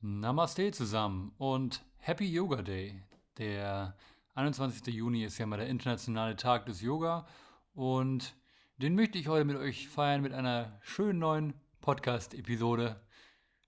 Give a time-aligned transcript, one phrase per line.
[0.00, 3.02] Namaste zusammen und Happy Yoga Day.
[3.36, 3.96] Der
[4.36, 4.94] 21.
[4.94, 7.26] Juni ist ja mal der internationale Tag des Yoga
[7.74, 8.36] und
[8.76, 13.00] den möchte ich heute mit euch feiern mit einer schönen neuen Podcast-Episode,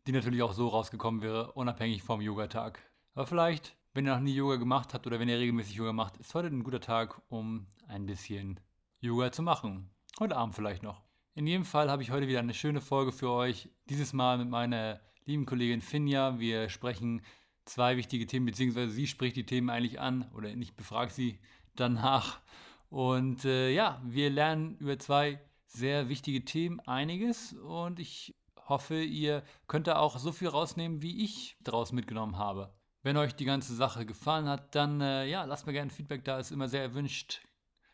[0.07, 2.79] die natürlich auch so rausgekommen wäre, unabhängig vom Yogatag.
[3.15, 6.17] Aber vielleicht, wenn ihr noch nie Yoga gemacht habt oder wenn ihr regelmäßig Yoga macht,
[6.19, 8.61] ist heute ein guter Tag, um ein bisschen
[9.01, 9.91] Yoga zu machen.
[10.21, 11.03] Heute Abend vielleicht noch.
[11.35, 13.69] In jedem Fall habe ich heute wieder eine schöne Folge für euch.
[13.87, 15.01] Dieses Mal mit meiner
[15.31, 16.41] lieben Kollegin Finja.
[16.41, 17.23] Wir sprechen
[17.65, 21.39] zwei wichtige Themen, beziehungsweise sie spricht die Themen eigentlich an oder ich befrage sie
[21.77, 22.41] danach.
[22.89, 28.35] Und äh, ja, wir lernen über zwei sehr wichtige Themen einiges und ich
[28.69, 32.75] hoffe, ihr könnt da auch so viel rausnehmen, wie ich daraus mitgenommen habe.
[33.05, 36.41] Wenn euch die ganze Sache gefallen hat, dann äh, ja, lasst mir gerne Feedback da,
[36.41, 37.41] ist immer sehr erwünscht.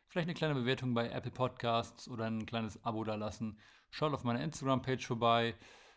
[0.08, 3.58] Vielleicht eine kleine Bewertung bei Apple Podcasts oder ein kleines Abo da lassen.
[3.90, 5.54] Schaut auf meiner Instagram-Page vorbei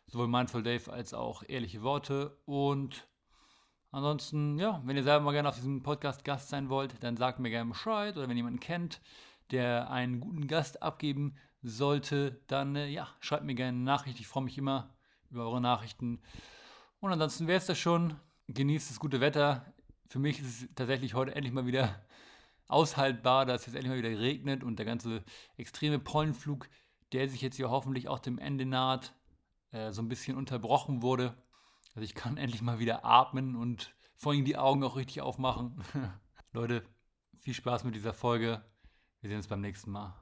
[0.09, 2.37] sowohl Mindful Dave als auch ehrliche Worte.
[2.45, 3.07] Und
[3.91, 7.39] ansonsten, ja, wenn ihr selber mal gerne auf diesem Podcast Gast sein wollt, dann sagt
[7.39, 8.17] mir gerne Bescheid.
[8.17, 9.01] Oder wenn jemanden kennt,
[9.51, 14.19] der einen guten Gast abgeben sollte, dann äh, ja, schreibt mir gerne eine Nachricht.
[14.19, 14.95] Ich freue mich immer
[15.29, 16.21] über eure Nachrichten.
[16.99, 18.15] Und ansonsten wäre es das schon.
[18.47, 19.73] Genießt das gute Wetter.
[20.07, 22.03] Für mich ist es tatsächlich heute endlich mal wieder
[22.67, 25.23] aushaltbar, dass es jetzt endlich mal wieder regnet und der ganze
[25.57, 26.67] extreme Pollenflug,
[27.11, 29.13] der sich jetzt hier hoffentlich auch dem Ende naht,
[29.71, 31.35] äh, so ein bisschen unterbrochen wurde.
[31.95, 35.83] Also ich kann endlich mal wieder atmen und vor allem die Augen auch richtig aufmachen.
[36.53, 36.83] Leute,
[37.35, 38.63] viel Spaß mit dieser Folge.
[39.21, 40.13] Wir sehen uns beim nächsten Mal.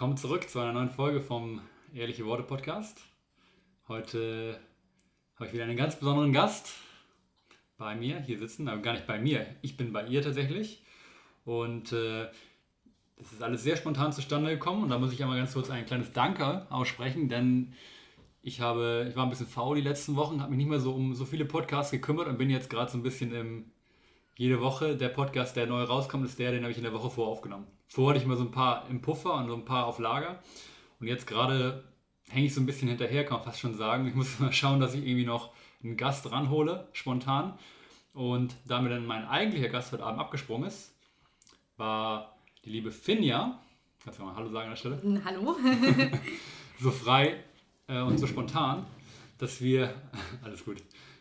[0.00, 1.60] Willkommen zurück zu einer neuen Folge vom
[1.92, 3.02] Ehrliche Worte Podcast.
[3.86, 4.58] Heute
[5.36, 6.72] habe ich wieder einen ganz besonderen Gast
[7.76, 9.44] bei mir hier sitzen, aber gar nicht bei mir.
[9.60, 10.82] Ich bin bei ihr tatsächlich.
[11.44, 12.28] Und äh,
[13.18, 14.84] das ist alles sehr spontan zustande gekommen.
[14.84, 17.74] Und da muss ich einmal ganz kurz ein kleines Danke aussprechen, denn
[18.40, 20.94] ich, habe, ich war ein bisschen faul die letzten Wochen, habe mich nicht mehr so
[20.94, 23.70] um so viele Podcasts gekümmert und bin jetzt gerade so ein bisschen im
[24.34, 24.96] jede Woche.
[24.96, 27.66] Der Podcast, der neu rauskommt, ist der, den habe ich in der Woche vor aufgenommen.
[27.92, 30.38] Vorher hatte ich mal so ein paar im Puffer und so ein paar auf Lager.
[31.00, 31.82] Und jetzt gerade
[32.28, 34.06] hänge ich so ein bisschen hinterher, kann man fast schon sagen.
[34.06, 35.52] Ich muss mal schauen, dass ich irgendwie noch
[35.82, 37.58] einen Gast ranhole, spontan.
[38.12, 40.94] Und da mir dann mein eigentlicher Gast heute Abend abgesprungen ist,
[41.76, 43.60] war die liebe Finja.
[44.04, 45.22] Kannst du mal Hallo sagen an der Stelle?
[45.24, 45.56] Hallo.
[46.80, 47.42] so frei
[47.88, 48.86] äh, und so spontan,
[49.38, 49.92] dass wir,
[50.44, 50.76] alles gut,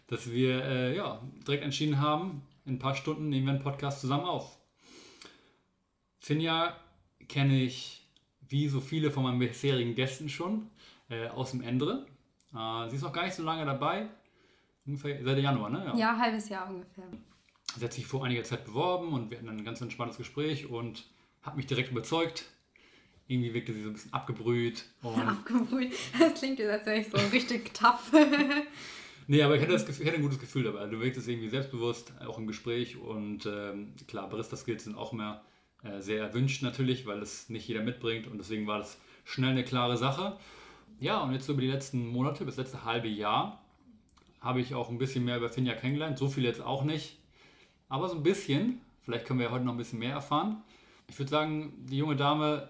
[0.05, 4.01] dass wir äh, ja, direkt entschieden haben, in ein paar Stunden nehmen wir einen Podcast
[4.01, 4.58] zusammen auf.
[6.29, 6.75] Finja
[7.27, 8.07] kenne ich
[8.49, 10.69] wie so viele von meinen bisherigen Gästen schon
[11.09, 12.05] äh, aus dem Endre.
[12.53, 14.07] Äh, sie ist noch gar nicht so lange dabei.
[14.85, 15.85] Ungefähr seit Januar, ne?
[15.87, 17.05] Ja, ja halbes Jahr ungefähr.
[17.75, 21.07] Sie hat sich vor einiger Zeit beworben und wir hatten ein ganz entspanntes Gespräch und
[21.41, 22.45] hat mich direkt überzeugt.
[23.27, 24.85] Irgendwie wirkte sie so ein bisschen abgebrüht.
[25.01, 25.93] abgebrüht?
[26.19, 28.11] Das klingt jetzt, als wäre ich so richtig tough.
[29.31, 30.87] Nee, aber ich hatte, Gefühl, ich hatte ein gutes Gefühl dabei.
[30.87, 32.97] Du wirkst es irgendwie selbstbewusst, auch im Gespräch.
[32.97, 35.43] Und ähm, klar, Barista-Skills sind auch mehr
[35.83, 38.27] äh, sehr erwünscht natürlich, weil es nicht jeder mitbringt.
[38.27, 40.37] Und deswegen war das schnell eine klare Sache.
[40.99, 43.61] Ja, und jetzt über die letzten Monate, bis letzte halbe Jahr,
[44.41, 46.17] habe ich auch ein bisschen mehr über Finja kennengelernt.
[46.17, 47.17] So viel jetzt auch nicht.
[47.87, 48.81] Aber so ein bisschen.
[49.03, 50.61] Vielleicht können wir ja heute noch ein bisschen mehr erfahren.
[51.07, 52.69] Ich würde sagen, die junge Dame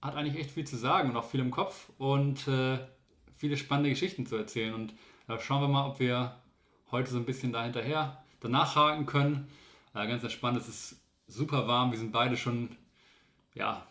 [0.00, 2.78] hat eigentlich echt viel zu sagen und auch viel im Kopf und äh,
[3.36, 4.74] viele spannende Geschichten zu erzählen.
[4.74, 4.94] Und
[5.26, 6.36] da schauen wir mal, ob wir
[6.92, 9.48] heute so ein bisschen da hinterher danach haken können.
[9.94, 12.70] Äh, ganz entspannt, es ist super warm, wir sind beide schon
[13.54, 13.86] ja,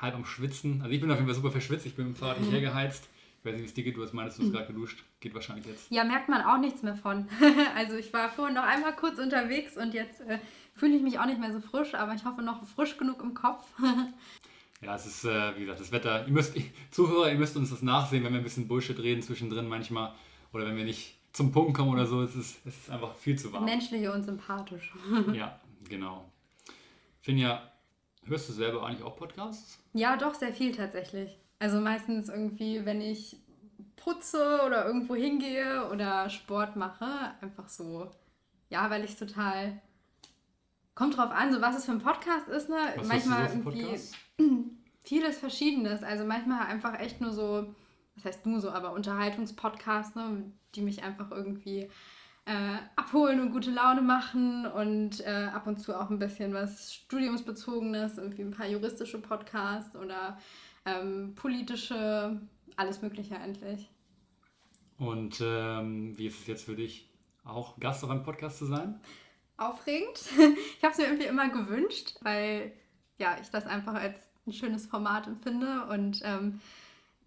[0.00, 0.80] halb am Schwitzen.
[0.82, 2.54] Also ich bin auf jeden Fall super verschwitzt, ich bin im Fahrrad nicht mhm.
[2.54, 3.08] hergeheizt.
[3.38, 4.54] Ich weiß nicht, wie es dir geht, du hast meinst, du hast mhm.
[4.54, 5.04] gerade geduscht.
[5.20, 5.90] Geht wahrscheinlich jetzt.
[5.90, 7.28] Ja, merkt man auch nichts mehr von.
[7.76, 10.38] also ich war vorhin noch einmal kurz unterwegs und jetzt äh,
[10.74, 13.34] fühle ich mich auch nicht mehr so frisch, aber ich hoffe noch frisch genug im
[13.34, 13.64] Kopf.
[14.82, 16.26] ja, es ist, äh, wie gesagt, das Wetter.
[16.26, 16.56] Ihr müsst,
[16.90, 20.14] Zuhörer, ihr müsst uns das nachsehen, wenn wir ein bisschen Bullshit reden zwischendrin manchmal
[20.52, 23.38] oder wenn wir nicht zum Punkt kommen oder so, es ist, es ist einfach viel
[23.38, 23.66] zu warm.
[23.66, 24.94] Menschlich und sympathisch.
[25.34, 26.30] ja, genau.
[27.24, 27.72] Finja,
[28.26, 29.82] hörst du selber eigentlich auch Podcasts?
[29.94, 31.38] Ja, doch, sehr viel tatsächlich.
[31.58, 33.38] Also meistens irgendwie, wenn ich
[33.96, 38.10] putze oder irgendwo hingehe oder Sport mache, einfach so.
[38.68, 39.80] Ja, weil ich total.
[40.94, 42.76] Kommt drauf an, so was es für ein Podcast ist, ne?
[42.96, 43.98] Was manchmal so irgendwie
[45.00, 46.02] vieles Verschiedenes.
[46.02, 47.74] Also manchmal einfach echt nur so
[48.16, 51.90] was heißt nur so, aber Unterhaltungspodcasts, ne, die mich einfach irgendwie
[52.46, 56.92] äh, abholen und gute Laune machen und äh, ab und zu auch ein bisschen was
[56.92, 60.38] Studiumsbezogenes, irgendwie ein paar juristische Podcasts oder
[60.84, 62.40] ähm, politische,
[62.76, 63.88] alles Mögliche eigentlich.
[64.98, 67.10] Und ähm, wie ist es jetzt für dich,
[67.44, 69.00] auch Gast auf einem Podcast zu sein?
[69.56, 70.18] Aufregend.
[70.78, 72.72] Ich habe es mir irgendwie immer gewünscht, weil
[73.16, 76.60] ja, ich das einfach als ein schönes Format empfinde und ähm,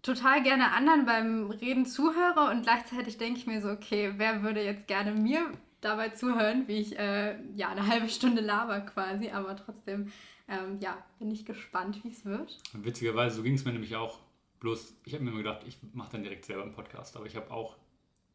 [0.02, 4.62] total gerne anderen beim Reden zuhöre und gleichzeitig denke ich mir so, okay, wer würde
[4.62, 5.50] jetzt gerne mir
[5.80, 10.12] dabei zuhören, wie ich äh, ja eine halbe Stunde laber quasi, aber trotzdem
[10.48, 12.58] ähm, ja, bin ich gespannt, wie es wird.
[12.72, 14.18] Witzigerweise, so ging es mir nämlich auch.
[14.60, 17.36] Bloß, ich habe mir immer gedacht, ich mache dann direkt selber einen Podcast, aber ich
[17.36, 17.76] habe auch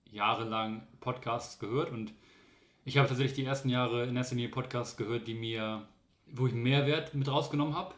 [0.06, 2.14] jahrelang Podcasts gehört und
[2.86, 5.86] ich habe tatsächlich die ersten Jahre in erster Linie Podcasts gehört, die mir,
[6.28, 7.94] wo ich Mehrwert mit rausgenommen habe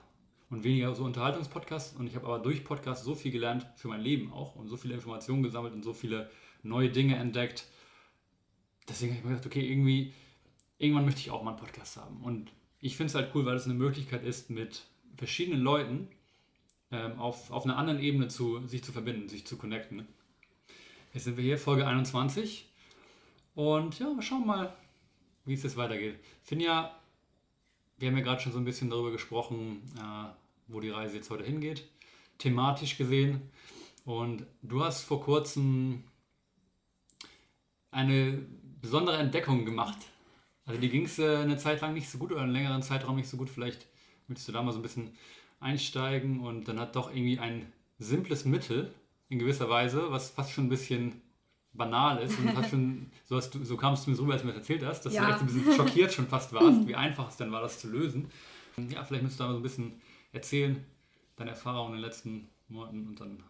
[0.56, 1.98] und weniger so Unterhaltungspodcasts.
[1.98, 4.78] Und ich habe aber durch Podcasts so viel gelernt für mein Leben auch und so
[4.78, 6.30] viele Informationen gesammelt und so viele
[6.64, 7.66] neue Dinge entdeckt.
[8.88, 10.14] Deswegen habe ich mir gedacht, okay, irgendwie,
[10.78, 12.24] irgendwann möchte ich auch mal einen Podcast haben.
[12.24, 14.84] Und ich finde es halt cool, weil es eine Möglichkeit ist, mit
[15.18, 16.08] verschiedenen Leuten
[16.92, 20.08] ähm, auf, auf einer anderen Ebene zu, sich zu verbinden, sich zu connecten.
[21.14, 22.70] Jetzt sind wir hier, Folge 21.
[23.56, 24.74] Und ja, wir schauen mal,
[25.44, 26.18] wie es jetzt weitergeht.
[26.44, 26.98] Finja,
[27.98, 31.30] wir haben ja gerade schon so ein bisschen darüber gesprochen, äh, wo die Reise jetzt
[31.30, 31.88] heute hingeht,
[32.38, 33.42] thematisch gesehen.
[34.06, 36.04] Und du hast vor kurzem
[37.92, 38.46] eine
[38.82, 39.98] besondere Entdeckung gemacht.
[40.66, 43.16] Also die ging es äh, eine Zeit lang nicht so gut oder einen längeren Zeitraum
[43.16, 43.50] nicht so gut.
[43.50, 43.88] Vielleicht
[44.28, 45.12] willst du da mal so ein bisschen
[45.60, 48.94] einsteigen und dann hat doch irgendwie ein simples Mittel
[49.30, 51.22] in gewisser Weise, was fast schon ein bisschen
[51.74, 54.42] banal ist und fast schon, so, hast du, so kamst du mir so rüber, als
[54.42, 55.26] du mir das erzählt hast, dass ja.
[55.26, 57.90] du echt ein bisschen schockiert schon fast warst, wie einfach es dann war, das zu
[57.90, 58.30] lösen.
[58.78, 60.02] Ja, vielleicht müsstest du da mal so ein bisschen
[60.36, 60.84] erzählen,
[61.38, 63.44] deine Erfahrungen in den letzten Monaten und dann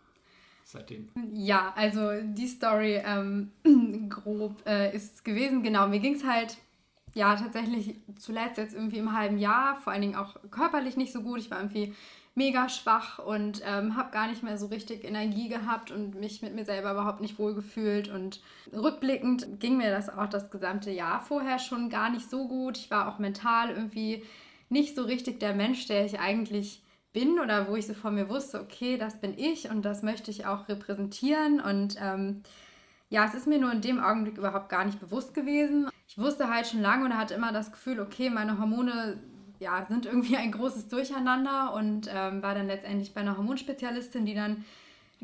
[0.63, 1.09] seitdem.
[1.33, 3.51] Ja, also die Story ähm,
[4.09, 6.57] grob äh, ist gewesen, genau, mir ging es halt
[7.13, 11.21] ja tatsächlich zuletzt jetzt irgendwie im halben Jahr, vor allen Dingen auch körperlich nicht so
[11.21, 11.39] gut.
[11.39, 11.93] Ich war irgendwie
[12.35, 16.53] mega schwach und ähm, habe gar nicht mehr so richtig Energie gehabt und mich mit
[16.53, 18.09] mir selber überhaupt nicht wohl gefühlt.
[18.09, 18.41] Und
[18.73, 22.77] rückblickend ging mir das auch das gesamte Jahr vorher schon gar nicht so gut.
[22.77, 24.23] Ich war auch mental irgendwie
[24.69, 26.83] nicht so richtig der Mensch, der ich eigentlich
[27.13, 30.31] bin oder wo ich so von mir wusste, okay, das bin ich und das möchte
[30.31, 31.61] ich auch repräsentieren.
[31.61, 32.41] Und ähm,
[33.09, 35.89] ja, es ist mir nur in dem Augenblick überhaupt gar nicht bewusst gewesen.
[36.07, 39.17] Ich wusste halt schon lange und hatte immer das Gefühl, okay, meine Hormone
[39.59, 44.35] ja, sind irgendwie ein großes Durcheinander und ähm, war dann letztendlich bei einer Hormonspezialistin, die
[44.35, 44.65] dann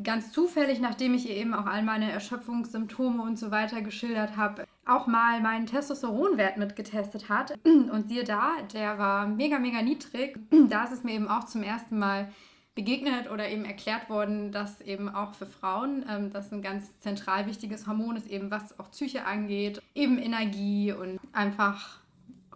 [0.04, 4.66] ganz zufällig, nachdem ich ihr eben auch all meine Erschöpfungssymptome und so weiter geschildert habe,
[4.86, 7.54] auch mal meinen Testosteronwert mitgetestet hat.
[7.66, 10.40] Und siehe da, der war mega, mega niedrig.
[10.70, 12.32] Da ist es mir eben auch zum ersten Mal
[12.76, 17.46] begegnet oder eben erklärt worden, dass eben auch für Frauen ähm, das ein ganz zentral
[17.46, 22.01] wichtiges Hormon ist, eben was auch Psyche angeht, eben Energie und einfach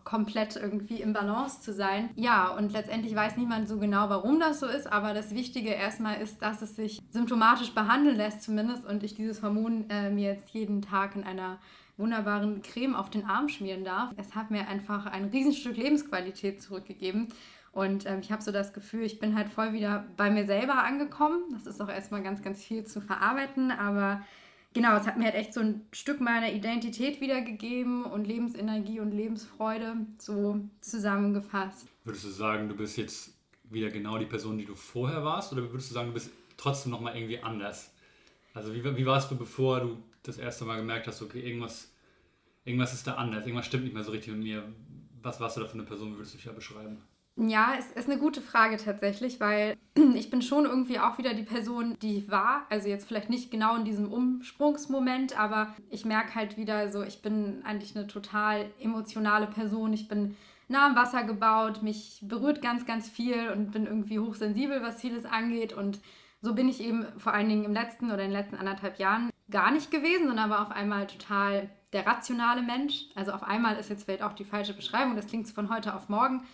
[0.06, 2.10] komplett irgendwie im Balance zu sein.
[2.16, 6.22] Ja, und letztendlich weiß niemand so genau, warum das so ist, aber das Wichtige erstmal
[6.22, 10.52] ist, dass es sich symptomatisch behandeln lässt zumindest und ich dieses Hormon äh, mir jetzt
[10.52, 11.58] jeden Tag in einer
[11.98, 14.12] wunderbaren Creme auf den Arm schmieren darf.
[14.18, 17.30] Es hat mir einfach ein Riesenstück Lebensqualität zurückgegeben.
[17.72, 20.84] Und ähm, ich habe so das Gefühl, ich bin halt voll wieder bei mir selber
[20.84, 21.44] angekommen.
[21.52, 24.22] Das ist auch erstmal ganz, ganz viel zu verarbeiten, aber
[24.76, 29.12] genau, es hat mir halt echt so ein Stück meiner Identität wiedergegeben und Lebensenergie und
[29.12, 31.88] Lebensfreude so zusammengefasst.
[32.04, 33.34] Würdest du sagen, du bist jetzt
[33.64, 36.92] wieder genau die Person, die du vorher warst, oder würdest du sagen, du bist trotzdem
[36.92, 37.92] nochmal irgendwie anders?
[38.54, 41.92] Also wie, wie warst du, bevor du das erste Mal gemerkt hast, okay, irgendwas,
[42.64, 44.64] irgendwas ist da anders, irgendwas stimmt nicht mehr so richtig mit mir.
[45.24, 46.98] Was warst du da für eine Person, würdest du dich ja beschreiben?
[47.38, 49.76] Ja, es ist eine gute Frage tatsächlich, weil
[50.16, 52.66] ich bin schon irgendwie auch wieder die Person, die ich war.
[52.70, 57.22] Also jetzt vielleicht nicht genau in diesem Umsprungsmoment, aber ich merke halt wieder so, ich
[57.22, 59.92] bin eigentlich eine total emotionale Person.
[59.92, 60.38] Ich bin
[60.70, 65.26] nah am Wasser gebaut, mich berührt ganz, ganz viel und bin irgendwie hochsensibel, was vieles
[65.26, 65.74] angeht.
[65.74, 66.00] Und
[66.42, 69.30] so bin ich eben vor allen Dingen im letzten oder in den letzten anderthalb Jahren
[69.50, 73.08] gar nicht gewesen, sondern war auf einmal total der rationale Mensch.
[73.14, 76.08] Also auf einmal ist jetzt vielleicht auch die falsche Beschreibung, das klingt von heute auf
[76.08, 76.46] morgen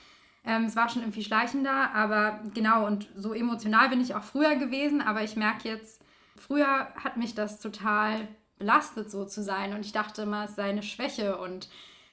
[0.44, 4.56] ähm, es war schon irgendwie schleichender, aber genau, und so emotional bin ich auch früher
[4.56, 6.04] gewesen, aber ich merke jetzt,
[6.36, 9.74] früher hat mich das total belastet, so zu sein.
[9.74, 11.38] Und ich dachte immer, es sei eine Schwäche.
[11.38, 11.70] Und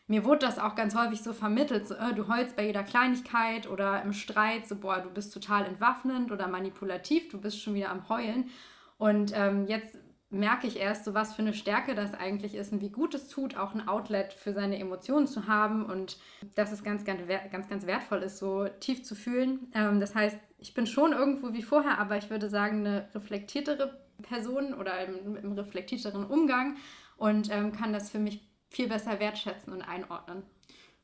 [0.07, 3.69] mir wurde das auch ganz häufig so vermittelt, so, äh, du heulst bei jeder Kleinigkeit
[3.69, 7.91] oder im Streit, so, boah, du bist total entwaffnend oder manipulativ, du bist schon wieder
[7.91, 8.51] am Heulen.
[8.97, 9.97] Und ähm, jetzt
[10.31, 13.29] merke ich erst, so was für eine Stärke das eigentlich ist und wie gut es
[13.29, 16.19] tut, auch ein Outlet für seine Emotionen zu haben und
[16.55, 19.71] dass es ganz, ganz, ganz, ganz wertvoll ist, so tief zu fühlen.
[19.75, 24.07] Ähm, das heißt, ich bin schon irgendwo wie vorher, aber ich würde sagen, eine reflektiertere
[24.23, 26.77] Person oder im, im reflektierteren Umgang
[27.17, 30.43] und ähm, kann das für mich viel besser wertschätzen und einordnen.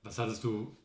[0.03, 0.77] Was hattest du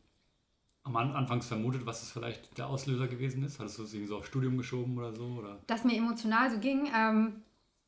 [0.82, 3.58] am Anfangs vermutet, was es vielleicht der Auslöser gewesen ist?
[3.60, 5.26] Hattest du es irgendwie so auf Studium geschoben oder so?
[5.38, 5.60] Oder?
[5.66, 6.88] Dass mir emotional so ging.
[6.96, 7.42] Ähm,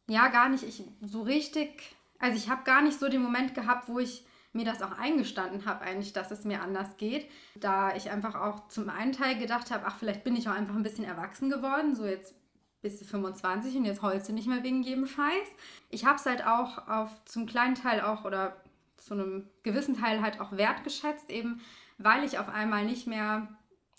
[0.08, 1.96] ja, gar nicht ich, so richtig.
[2.18, 5.64] Also ich habe gar nicht so den Moment gehabt, wo ich mir das auch eingestanden
[5.64, 7.28] habe, eigentlich, dass es mir anders geht.
[7.54, 10.74] Da ich einfach auch zum einen Teil gedacht habe, ach, vielleicht bin ich auch einfach
[10.74, 11.94] ein bisschen erwachsen geworden.
[11.94, 12.34] So jetzt
[12.82, 15.48] bist du 25 und jetzt heulst du nicht mehr wegen jedem Scheiß.
[15.88, 18.56] Ich habe es halt auch auf zum kleinen Teil auch oder
[18.96, 21.60] zu einem gewissen Teil halt auch wertgeschätzt, eben
[21.98, 23.48] weil ich auf einmal nicht mehr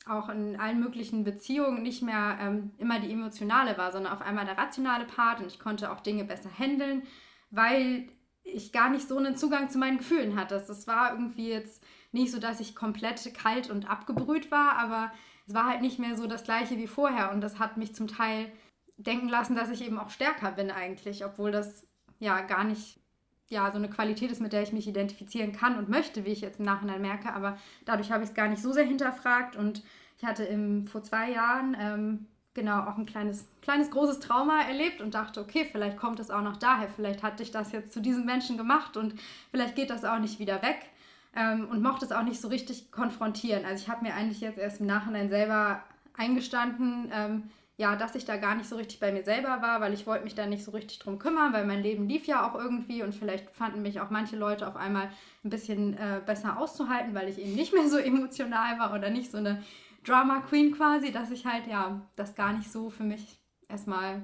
[0.05, 4.45] auch in allen möglichen Beziehungen nicht mehr ähm, immer die emotionale war, sondern auf einmal
[4.45, 7.03] der rationale Part und ich konnte auch Dinge besser handeln,
[7.51, 8.09] weil
[8.43, 10.55] ich gar nicht so einen Zugang zu meinen Gefühlen hatte.
[10.55, 15.11] Das war irgendwie jetzt nicht so, dass ich komplett kalt und abgebrüht war, aber
[15.47, 18.07] es war halt nicht mehr so das gleiche wie vorher und das hat mich zum
[18.07, 18.51] Teil
[18.97, 21.87] denken lassen, dass ich eben auch stärker bin eigentlich, obwohl das
[22.19, 23.02] ja gar nicht
[23.49, 26.41] ja, so eine Qualität ist, mit der ich mich identifizieren kann und möchte, wie ich
[26.41, 27.33] jetzt im Nachhinein merke.
[27.33, 29.83] Aber dadurch habe ich es gar nicht so sehr hinterfragt und
[30.17, 35.01] ich hatte im, vor zwei Jahren ähm, genau auch ein kleines, kleines, großes Trauma erlebt
[35.01, 38.01] und dachte, okay, vielleicht kommt es auch noch daher, vielleicht hatte ich das jetzt zu
[38.01, 39.15] diesem Menschen gemacht und
[39.51, 40.89] vielleicht geht das auch nicht wieder weg.
[41.35, 43.65] Ähm, und mochte es auch nicht so richtig konfrontieren.
[43.65, 45.83] Also ich habe mir eigentlich jetzt erst im Nachhinein selber
[46.15, 47.43] eingestanden, ähm,
[47.77, 50.23] ja, dass ich da gar nicht so richtig bei mir selber war, weil ich wollte
[50.23, 53.15] mich da nicht so richtig drum kümmern, weil mein Leben lief ja auch irgendwie und
[53.15, 55.09] vielleicht fanden mich auch manche Leute auf einmal
[55.43, 59.31] ein bisschen äh, besser auszuhalten, weil ich eben nicht mehr so emotional war oder nicht
[59.31, 59.63] so eine
[60.05, 64.21] Drama Queen quasi, dass ich halt ja das gar nicht so für mich erstmal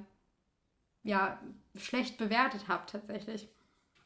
[1.04, 1.40] ja
[1.76, 3.48] schlecht bewertet habe tatsächlich.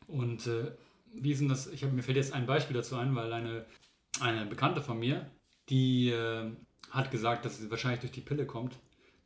[0.08, 0.72] Und äh,
[1.12, 1.68] wie denn das?
[1.68, 3.66] Ich hab, mir fällt jetzt ein Beispiel dazu ein, weil eine,
[4.22, 5.30] eine Bekannte von mir,
[5.70, 6.50] die äh,
[6.92, 8.78] hat gesagt, dass sie wahrscheinlich durch die Pille kommt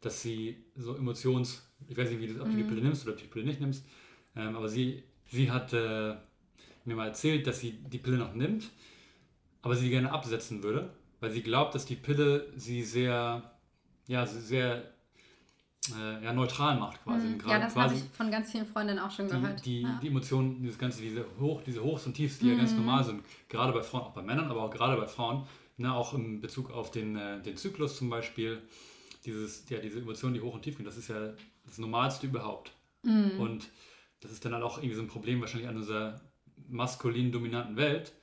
[0.08, 2.70] dass sie so Emotions, ich weiß nicht, wie das, ob du die mhm.
[2.70, 3.86] Pille nimmst oder ob du die Pille nicht nimmst,
[4.36, 6.16] ähm, aber sie, sie hat äh,
[6.86, 8.70] mir mal erzählt, dass sie die Pille noch nimmt,
[9.62, 13.52] aber sie gerne absetzen würde, weil sie glaubt, dass die Pille sie sehr,
[14.08, 14.94] ja, sehr
[15.94, 17.28] äh, ja, neutral macht quasi.
[17.28, 17.42] Mhm.
[17.46, 19.66] Ja, das habe ich von ganz vielen Freundinnen auch schon die, gehört.
[19.66, 20.00] Die, ja.
[20.02, 22.52] die Emotionen, dieses ganze, diese, Hoch, diese Hochs und Tiefs, die mhm.
[22.52, 22.78] ja ganz mhm.
[22.78, 25.46] normal sind, gerade bei Frauen, auch bei Männern, aber auch gerade bei Frauen,
[25.76, 28.62] ne, auch in Bezug auf den, äh, den Zyklus zum Beispiel,
[29.28, 31.34] dieses, ja, diese Emotionen, die hoch und tief gehen, das ist ja
[31.66, 32.72] das Normalste überhaupt.
[33.04, 33.40] Mhm.
[33.40, 33.70] Und
[34.22, 36.22] das ist dann halt auch irgendwie so ein Problem wahrscheinlich an unserer
[36.68, 38.14] maskulin dominanten Welt,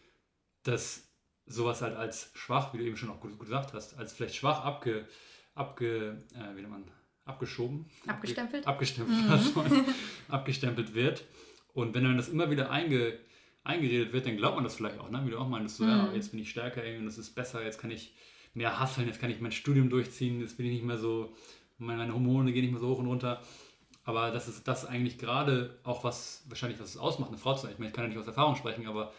[0.64, 1.06] dass
[1.46, 4.34] sowas halt als schwach, wie du eben schon auch gut, gut gesagt hast, als vielleicht
[4.34, 5.06] schwach abge,
[5.54, 6.84] abge äh, wie nennt man,
[7.26, 9.94] abgeschoben, abgestempelt, abge, abgestempelt, mhm.
[10.28, 11.24] abgestempelt wird.
[11.74, 13.18] Und wenn dann das immer wieder einge,
[13.62, 15.22] eingeredet wird, dann glaubt man das vielleicht auch, ne?
[15.26, 15.90] wie du auch meinst, so, mhm.
[15.90, 18.14] ja, jetzt bin ich stärker und das ist besser, jetzt kann ich
[18.54, 21.34] mehr hasseln, jetzt kann ich mein Studium durchziehen, jetzt bin ich nicht mehr so,
[21.78, 23.42] meine Hormone gehen nicht mehr so hoch und runter.
[24.04, 27.62] Aber das ist das eigentlich gerade auch was, wahrscheinlich was es ausmacht, eine Frau zu
[27.62, 27.72] sein.
[27.72, 29.12] Ich meine, ich kann ja nicht aus Erfahrung sprechen, aber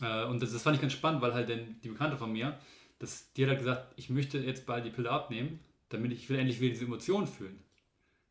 [0.00, 2.58] äh, und das, das fand ich ganz spannend, weil halt denn die Bekannte von mir,
[2.98, 6.38] das, die hat halt gesagt, ich möchte jetzt bald die Pille abnehmen, damit ich will
[6.38, 7.58] endlich wieder diese Emotionen fühlen.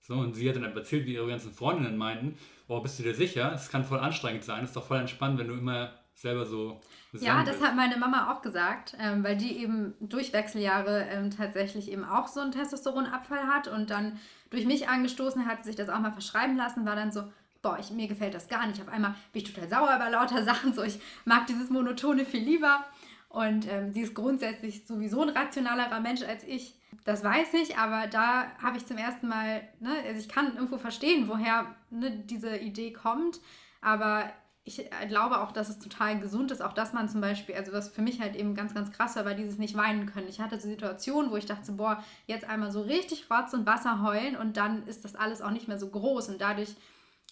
[0.01, 3.15] So, und sie hat dann erzählt, wie ihre ganzen Freundinnen meinten, oh, bist du dir
[3.15, 3.51] sicher?
[3.53, 6.79] Es kann voll anstrengend sein, es ist doch voll entspannt, wenn du immer selber so.
[7.21, 11.91] Ja, das hat meine Mama auch gesagt, ähm, weil die eben durch Wechseljahre ähm, tatsächlich
[11.91, 14.19] eben auch so einen Testosteronabfall hat und dann
[14.49, 17.23] durch mich angestoßen hat, sich das auch mal verschreiben lassen, war dann so,
[17.61, 18.81] boah, ich, mir gefällt das gar nicht.
[18.81, 22.43] Auf einmal bin ich total sauer über lauter Sachen, so ich mag dieses Monotone viel
[22.43, 22.85] lieber.
[23.29, 26.75] Und ähm, sie ist grundsätzlich sowieso ein rationalerer Mensch als ich.
[27.03, 30.77] Das weiß ich, aber da habe ich zum ersten Mal, ne, also ich kann irgendwo
[30.77, 33.41] verstehen, woher ne, diese Idee kommt,
[33.81, 34.31] aber
[34.67, 37.89] ich glaube auch, dass es total gesund ist, auch dass man zum Beispiel, also was
[37.89, 40.27] für mich halt eben ganz, ganz krass war, war dieses nicht weinen können.
[40.27, 44.01] Ich hatte so Situationen, wo ich dachte, boah, jetzt einmal so richtig Rotz und Wasser
[44.01, 46.75] heulen und dann ist das alles auch nicht mehr so groß und dadurch,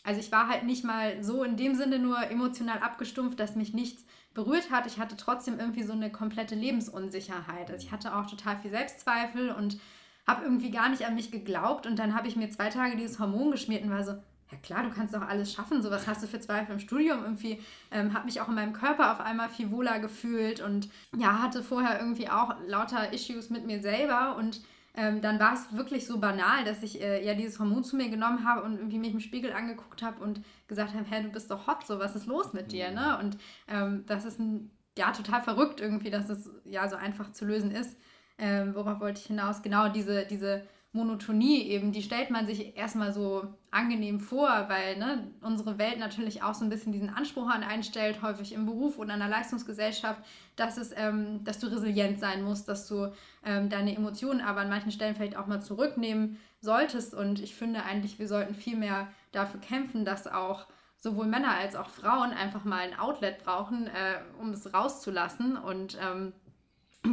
[0.04, 3.74] also ich war halt nicht mal so in dem Sinne nur emotional abgestumpft, dass mich
[3.74, 4.86] nichts berührt hat.
[4.86, 7.72] Ich hatte trotzdem irgendwie so eine komplette Lebensunsicherheit.
[7.72, 9.80] Also ich hatte auch total viel Selbstzweifel und
[10.28, 13.20] habe irgendwie gar nicht an mich geglaubt und dann habe ich mir zwei Tage dieses
[13.20, 14.14] Hormon geschmiert und war so,
[14.54, 17.24] ja klar, du kannst doch alles schaffen, sowas hast du für Zweifel im Studium.
[17.24, 21.42] Irgendwie ähm, habe mich auch in meinem Körper auf einmal viel wohler gefühlt und ja,
[21.42, 24.62] hatte vorher irgendwie auch lauter Issues mit mir selber und
[24.96, 28.10] ähm, dann war es wirklich so banal, dass ich äh, ja dieses Hormon zu mir
[28.10, 31.50] genommen habe und irgendwie mich im Spiegel angeguckt habe und gesagt habe, hey, du bist
[31.50, 33.18] doch hot, so was ist los mit dir, ne?
[33.20, 37.46] Und ähm, das ist ein, ja total verrückt irgendwie, dass es ja so einfach zu
[37.46, 37.98] lösen ist.
[38.38, 39.64] Ähm, worauf wollte ich hinaus?
[39.64, 40.64] Genau diese, diese
[40.96, 46.44] Monotonie eben, die stellt man sich erstmal so angenehm vor, weil ne, unsere Welt natürlich
[46.44, 50.22] auch so ein bisschen diesen Anspruch an einstellt, häufig im Beruf oder in der Leistungsgesellschaft,
[50.56, 53.12] dass, es, ähm, dass du resilient sein musst, dass du
[53.44, 57.16] ähm, deine Emotionen aber an manchen Stellen vielleicht auch mal zurücknehmen solltest.
[57.16, 61.76] Und ich finde eigentlich, wir sollten viel mehr dafür kämpfen, dass auch sowohl Männer als
[61.76, 65.58] auch Frauen einfach mal ein Outlet brauchen, äh, um es rauszulassen.
[65.58, 66.34] Und ähm,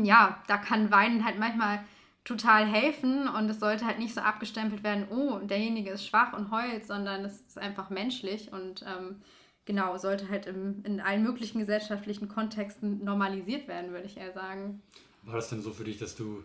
[0.04, 1.80] ja, da kann Weinen halt manchmal
[2.24, 6.50] total helfen und es sollte halt nicht so abgestempelt werden, oh, derjenige ist schwach und
[6.50, 9.22] heult, sondern es ist einfach menschlich und ähm,
[9.64, 14.82] genau, sollte halt im, in allen möglichen gesellschaftlichen Kontexten normalisiert werden, würde ich eher sagen.
[15.22, 16.44] War das denn so für dich, dass du,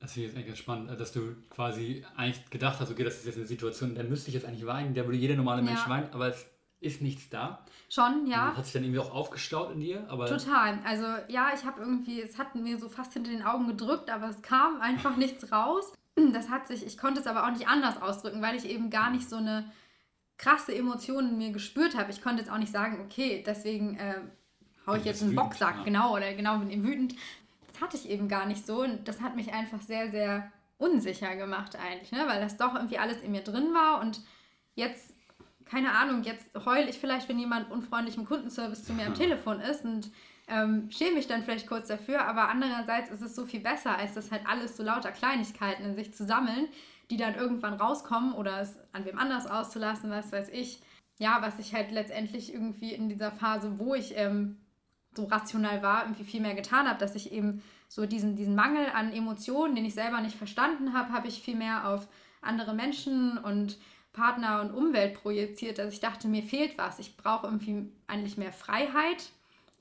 [0.00, 3.04] das finde ich jetzt eigentlich ganz spannend, äh, dass du quasi eigentlich gedacht hast, okay,
[3.04, 5.62] das ist jetzt eine Situation, da müsste ich jetzt eigentlich weinen, da würde jeder normale
[5.62, 5.90] Mensch ja.
[5.90, 6.46] weinen, aber es
[6.82, 7.64] ist nichts da.
[7.88, 8.56] Schon, ja.
[8.56, 10.06] Hat sich dann irgendwie auch aufgestaut in dir?
[10.08, 10.78] Aber Total.
[10.84, 14.28] Also ja, ich habe irgendwie, es hat mir so fast hinter den Augen gedrückt, aber
[14.28, 15.92] es kam einfach nichts raus.
[16.14, 19.10] Das hat sich, ich konnte es aber auch nicht anders ausdrücken, weil ich eben gar
[19.10, 19.70] nicht so eine
[20.36, 22.10] krasse Emotion in mir gespürt habe.
[22.10, 24.20] Ich konnte jetzt auch nicht sagen, okay, deswegen äh,
[24.86, 25.84] haue ich jetzt einen wütend, Boxsack, ja.
[25.84, 27.14] genau, oder genau bin ich wütend.
[27.68, 31.36] Das hatte ich eben gar nicht so und das hat mich einfach sehr, sehr unsicher
[31.36, 32.24] gemacht eigentlich, ne?
[32.26, 34.20] weil das doch irgendwie alles in mir drin war und
[34.74, 35.11] jetzt
[35.72, 39.58] keine Ahnung, jetzt heule ich vielleicht, wenn jemand unfreundlich im Kundenservice zu mir am Telefon
[39.58, 40.10] ist und
[40.46, 44.12] ähm, schäme mich dann vielleicht kurz dafür, aber andererseits ist es so viel besser, als
[44.12, 46.68] das halt alles so lauter Kleinigkeiten in sich zu sammeln,
[47.10, 50.82] die dann irgendwann rauskommen oder es an wem anders auszulassen, was weiß ich.
[51.18, 54.58] Ja, was ich halt letztendlich irgendwie in dieser Phase, wo ich ähm,
[55.16, 58.88] so rational war, irgendwie viel mehr getan habe, dass ich eben so diesen, diesen Mangel
[58.94, 62.08] an Emotionen, den ich selber nicht verstanden habe, habe ich viel mehr auf
[62.42, 63.78] andere Menschen und
[64.12, 66.98] Partner und Umwelt projiziert, dass ich dachte, mir fehlt was.
[66.98, 69.30] Ich brauche irgendwie eigentlich mehr Freiheit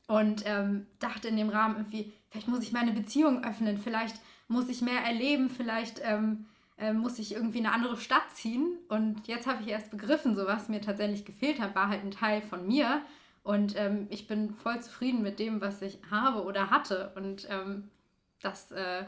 [0.07, 4.15] und ähm, dachte in dem Rahmen irgendwie, vielleicht muss ich meine Beziehung öffnen, vielleicht
[4.47, 6.45] muss ich mehr erleben, vielleicht ähm,
[6.77, 8.77] äh, muss ich irgendwie in eine andere Stadt ziehen.
[8.89, 12.11] Und jetzt habe ich erst begriffen, so was mir tatsächlich gefehlt hat, war halt ein
[12.11, 13.01] Teil von mir.
[13.43, 17.11] Und ähm, ich bin voll zufrieden mit dem, was ich habe oder hatte.
[17.15, 17.89] Und ähm,
[18.41, 19.05] das äh,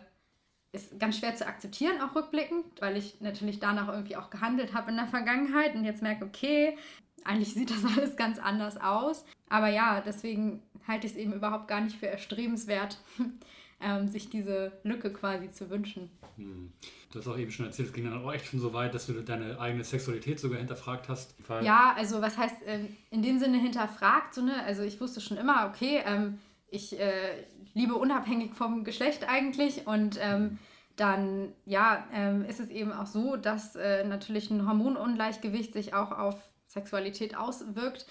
[0.74, 4.90] ist ganz schwer zu akzeptieren, auch rückblickend, weil ich natürlich danach irgendwie auch gehandelt habe
[4.90, 6.78] in der Vergangenheit und jetzt merke, okay,
[7.24, 9.24] eigentlich sieht das alles ganz anders aus.
[9.50, 12.98] Aber ja, deswegen halte ich es eben überhaupt gar nicht für erstrebenswert,
[13.82, 16.10] ähm, sich diese Lücke quasi zu wünschen.
[16.38, 16.74] Hm.
[17.12, 19.06] Du hast auch eben schon erzählt, es ging dann auch echt schon so weit, dass
[19.06, 21.36] du deine eigene Sexualität sogar hinterfragt hast.
[21.62, 24.34] Ja, also was heißt ähm, in dem Sinne hinterfragt?
[24.34, 24.64] So, ne?
[24.64, 26.40] Also ich wusste schon immer, okay, ähm,
[26.72, 27.46] ich äh,
[27.76, 30.58] liebe unabhängig vom Geschlecht eigentlich und ähm,
[30.96, 36.12] dann ja, ähm, ist es eben auch so, dass äh, natürlich ein Hormonungleichgewicht sich auch
[36.12, 36.36] auf
[36.68, 38.06] Sexualität auswirkt.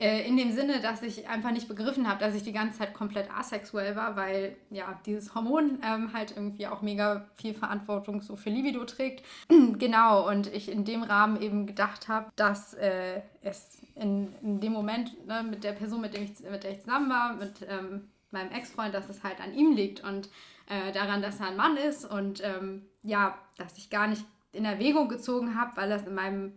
[0.00, 2.94] Äh, in dem Sinne, dass ich einfach nicht begriffen habe, dass ich die ganze Zeit
[2.94, 8.36] komplett asexuell war, weil ja dieses Hormon ähm, halt irgendwie auch mega viel Verantwortung so
[8.36, 9.24] für Libido trägt.
[9.78, 14.72] genau, und ich in dem Rahmen eben gedacht habe, dass äh, es in, in dem
[14.72, 18.08] Moment ne, mit der Person, mit, dem ich, mit der ich zusammen war, mit ähm,
[18.30, 20.28] meinem Ex-Freund, dass es halt an ihm liegt und
[20.68, 24.64] äh, daran, dass er ein Mann ist und ähm, ja, dass ich gar nicht in
[24.64, 26.52] Erwägung gezogen habe, weil das in meinem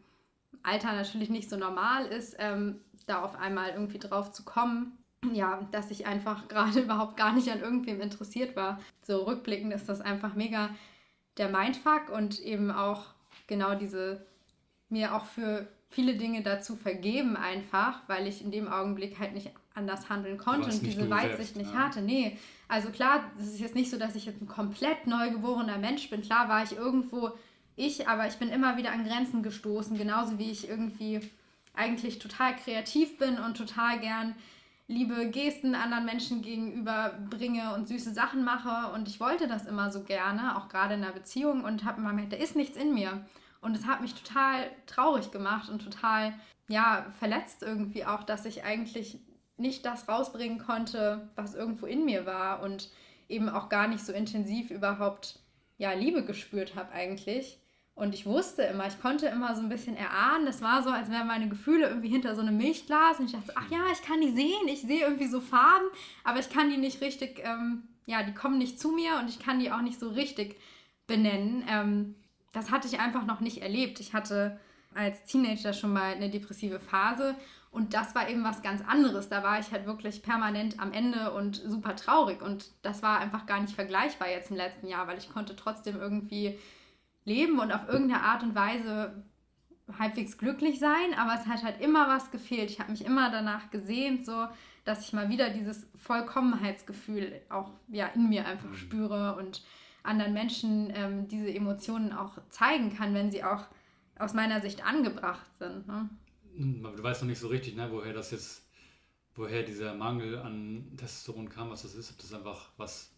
[0.64, 4.98] Alter natürlich nicht so normal ist, ähm, da auf einmal irgendwie drauf zu kommen.
[5.32, 8.80] Ja, dass ich einfach gerade überhaupt gar nicht an irgendwem interessiert war.
[9.02, 10.70] So rückblickend ist das einfach mega
[11.38, 13.06] der Mindfuck und eben auch
[13.48, 14.26] genau diese
[14.90, 19.52] mir auch für viele Dinge dazu vergeben einfach, weil ich in dem Augenblick halt nicht
[19.74, 21.80] anders handeln konnte und diese Weitsicht selbst, nicht ja.
[21.80, 22.02] hatte.
[22.02, 22.38] Nee,
[22.72, 26.22] also klar, es ist jetzt nicht so, dass ich jetzt ein komplett neugeborener Mensch bin.
[26.22, 27.32] Klar war ich irgendwo
[27.76, 31.20] ich, aber ich bin immer wieder an Grenzen gestoßen, genauso wie ich irgendwie
[31.74, 34.36] eigentlich total kreativ bin und total gern
[34.88, 39.92] liebe Gesten anderen Menschen gegenüber bringe und süße Sachen mache und ich wollte das immer
[39.92, 42.94] so gerne, auch gerade in einer Beziehung und habe immer gemerkt, da ist nichts in
[42.94, 43.26] mir.
[43.60, 46.34] Und es hat mich total traurig gemacht und total,
[46.70, 49.20] ja, verletzt irgendwie auch, dass ich eigentlich
[49.62, 52.90] nicht das rausbringen konnte, was irgendwo in mir war und
[53.30, 55.40] eben auch gar nicht so intensiv überhaupt,
[55.78, 57.58] ja, Liebe gespürt habe eigentlich.
[57.94, 61.12] Und ich wusste immer, ich konnte immer so ein bisschen erahnen, das war so, als
[61.12, 64.22] wären meine Gefühle irgendwie hinter so einem Milchglas und ich dachte, ach ja, ich kann
[64.22, 65.86] die sehen, ich sehe irgendwie so Farben,
[66.24, 69.40] aber ich kann die nicht richtig, ähm, ja, die kommen nicht zu mir und ich
[69.40, 70.56] kann die auch nicht so richtig
[71.06, 71.64] benennen.
[71.70, 72.16] Ähm,
[72.54, 74.00] das hatte ich einfach noch nicht erlebt.
[74.00, 74.60] Ich hatte
[74.94, 77.36] als Teenager schon mal eine depressive Phase
[77.72, 79.30] und das war eben was ganz anderes.
[79.30, 83.46] Da war ich halt wirklich permanent am Ende und super traurig und das war einfach
[83.46, 86.60] gar nicht vergleichbar jetzt im letzten Jahr, weil ich konnte trotzdem irgendwie
[87.24, 89.24] leben und auf irgendeine Art und Weise
[89.98, 92.70] halbwegs glücklich sein, aber es hat halt immer was gefehlt.
[92.70, 94.48] Ich habe mich immer danach gesehnt, so
[94.84, 98.76] dass ich mal wieder dieses Vollkommenheitsgefühl auch ja in mir einfach mhm.
[98.76, 99.64] spüre und
[100.04, 103.66] anderen Menschen ähm, diese Emotionen auch zeigen kann, wenn sie auch
[104.18, 105.88] aus meiner Sicht angebracht sind.
[105.88, 106.10] Ne?
[106.56, 108.64] Hm, du weißt noch nicht so richtig, ne, woher das jetzt,
[109.36, 113.12] woher dieser Mangel an Testosteron kam, was das ist, ob das einfach was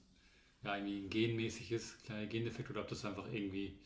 [0.63, 3.77] ja, irgendwie genmäßig ist, kleiner Gendefekt, oder ob das einfach irgendwie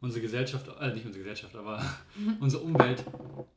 [0.00, 1.84] unsere Gesellschaft, äh, nicht unsere Gesellschaft, aber
[2.40, 3.04] unsere Umwelt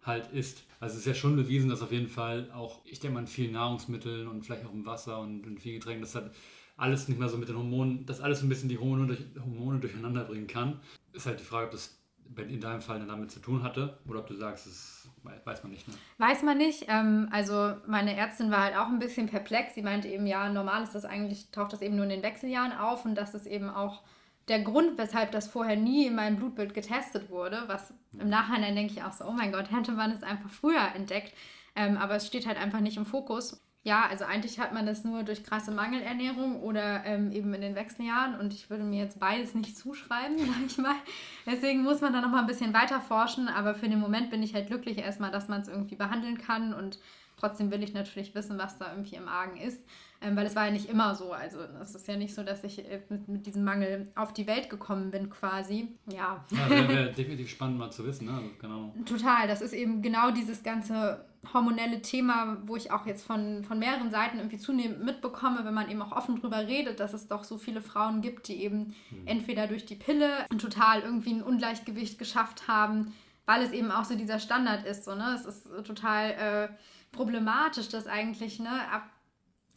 [0.04, 0.64] halt ist.
[0.80, 3.28] Also es ist ja schon bewiesen, dass auf jeden Fall auch, ich denke mal, in
[3.28, 6.32] vielen Nahrungsmitteln und vielleicht auch im Wasser und in vielen Getränken, dass halt
[6.78, 9.80] alles nicht mehr so mit den Hormonen, dass alles ein bisschen die Hormone, durch, Hormone
[9.80, 10.80] durcheinander bringen kann.
[11.14, 11.98] Ist halt die Frage, ob das
[12.38, 15.10] in deinem Fall damit zu tun hatte oder ob du sagst, das
[15.44, 15.88] weiß man nicht.
[15.88, 15.94] Ne?
[16.18, 16.86] Weiß man nicht.
[16.88, 19.76] Ähm, also meine Ärztin war halt auch ein bisschen perplex.
[19.76, 22.74] Sie meinte eben, ja, normal ist das eigentlich, taucht das eben nur in den Wechseljahren
[22.74, 24.04] auf und das ist eben auch
[24.48, 28.94] der Grund, weshalb das vorher nie in meinem Blutbild getestet wurde, was im Nachhinein denke
[28.94, 31.34] ich auch so, oh mein Gott, hätte man es einfach früher entdeckt.
[31.76, 33.65] Ähm, aber es steht halt einfach nicht im Fokus.
[33.86, 37.76] Ja, also eigentlich hat man das nur durch krasse Mangelernährung oder ähm, eben in den
[37.76, 40.96] Wechseljahren und ich würde mir jetzt beides nicht zuschreiben, sag ich mal.
[41.46, 44.42] Deswegen muss man da noch mal ein bisschen weiter forschen, aber für den Moment bin
[44.42, 46.98] ich halt glücklich erstmal, dass man es irgendwie behandeln kann und
[47.38, 49.86] trotzdem will ich natürlich wissen, was da irgendwie im Argen ist,
[50.20, 51.32] ähm, weil es war ja nicht immer so.
[51.32, 54.48] Also es ist ja nicht so, dass ich äh, mit, mit diesem Mangel auf die
[54.48, 55.90] Welt gekommen bin quasi.
[56.12, 56.44] Ja.
[56.50, 58.34] Ja, wäre wär definitiv spannend mal zu wissen, ne?
[58.34, 58.96] Also, genau.
[59.06, 63.80] Total, das ist eben genau dieses ganze hormonelle Thema, wo ich auch jetzt von, von
[63.80, 67.44] mehreren Seiten irgendwie zunehmend mitbekomme, wenn man eben auch offen drüber redet, dass es doch
[67.44, 69.28] so viele Frauen gibt, die eben mhm.
[69.28, 73.14] entweder durch die Pille total irgendwie ein Ungleichgewicht geschafft haben,
[73.46, 75.06] weil es eben auch so dieser Standard ist.
[75.06, 75.34] So, ne?
[75.36, 76.68] Es ist total äh,
[77.12, 79.04] problematisch, dass eigentlich ne, ab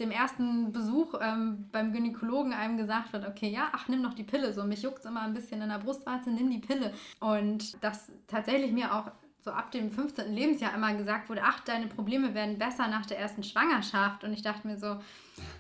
[0.00, 4.24] dem ersten Besuch ähm, beim Gynäkologen einem gesagt wird, okay, ja, ach, nimm noch die
[4.24, 4.52] Pille.
[4.52, 6.92] So, mich juckt es immer ein bisschen in der Brustwarze, nimm die Pille.
[7.20, 9.11] Und das tatsächlich mir auch
[9.48, 10.34] so ab dem 15.
[10.34, 14.22] Lebensjahr immer gesagt wurde, ach, deine Probleme werden besser nach der ersten Schwangerschaft.
[14.22, 14.98] Und ich dachte mir so,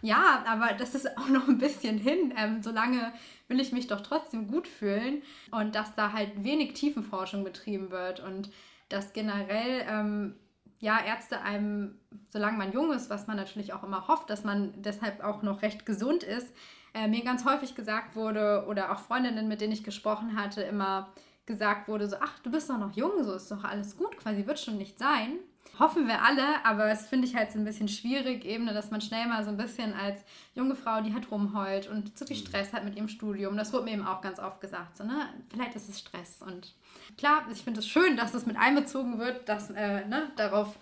[0.02, 2.34] ja, aber das ist auch noch ein bisschen hin.
[2.36, 3.12] Ähm, solange
[3.48, 5.22] will ich mich doch trotzdem gut fühlen.
[5.50, 8.50] Und dass da halt wenig Tiefenforschung betrieben wird und
[8.90, 10.34] dass generell ähm,
[10.80, 11.98] ja, Ärzte einem,
[12.28, 15.62] solange man jung ist, was man natürlich auch immer hofft, dass man deshalb auch noch
[15.62, 16.54] recht gesund ist,
[16.94, 21.08] äh, mir ganz häufig gesagt wurde oder auch Freundinnen, mit denen ich gesprochen hatte, immer
[21.48, 24.46] gesagt wurde, so, ach, du bist doch noch jung, so ist doch alles gut, quasi
[24.46, 25.38] wird schon nicht sein.
[25.80, 29.00] Hoffen wir alle, aber es finde ich halt so ein bisschen schwierig, eben, dass man
[29.00, 30.18] schnell mal so ein bisschen als
[30.54, 32.46] junge Frau, die halt rumheult und zu viel mhm.
[32.46, 33.56] Stress hat mit ihrem Studium.
[33.56, 35.28] Das wurde mir eben auch ganz oft gesagt, so, ne?
[35.50, 36.42] Vielleicht ist es Stress.
[36.42, 36.74] Und
[37.16, 40.78] klar, ich finde es schön, dass das mit einbezogen wird, dass äh, ne, darauf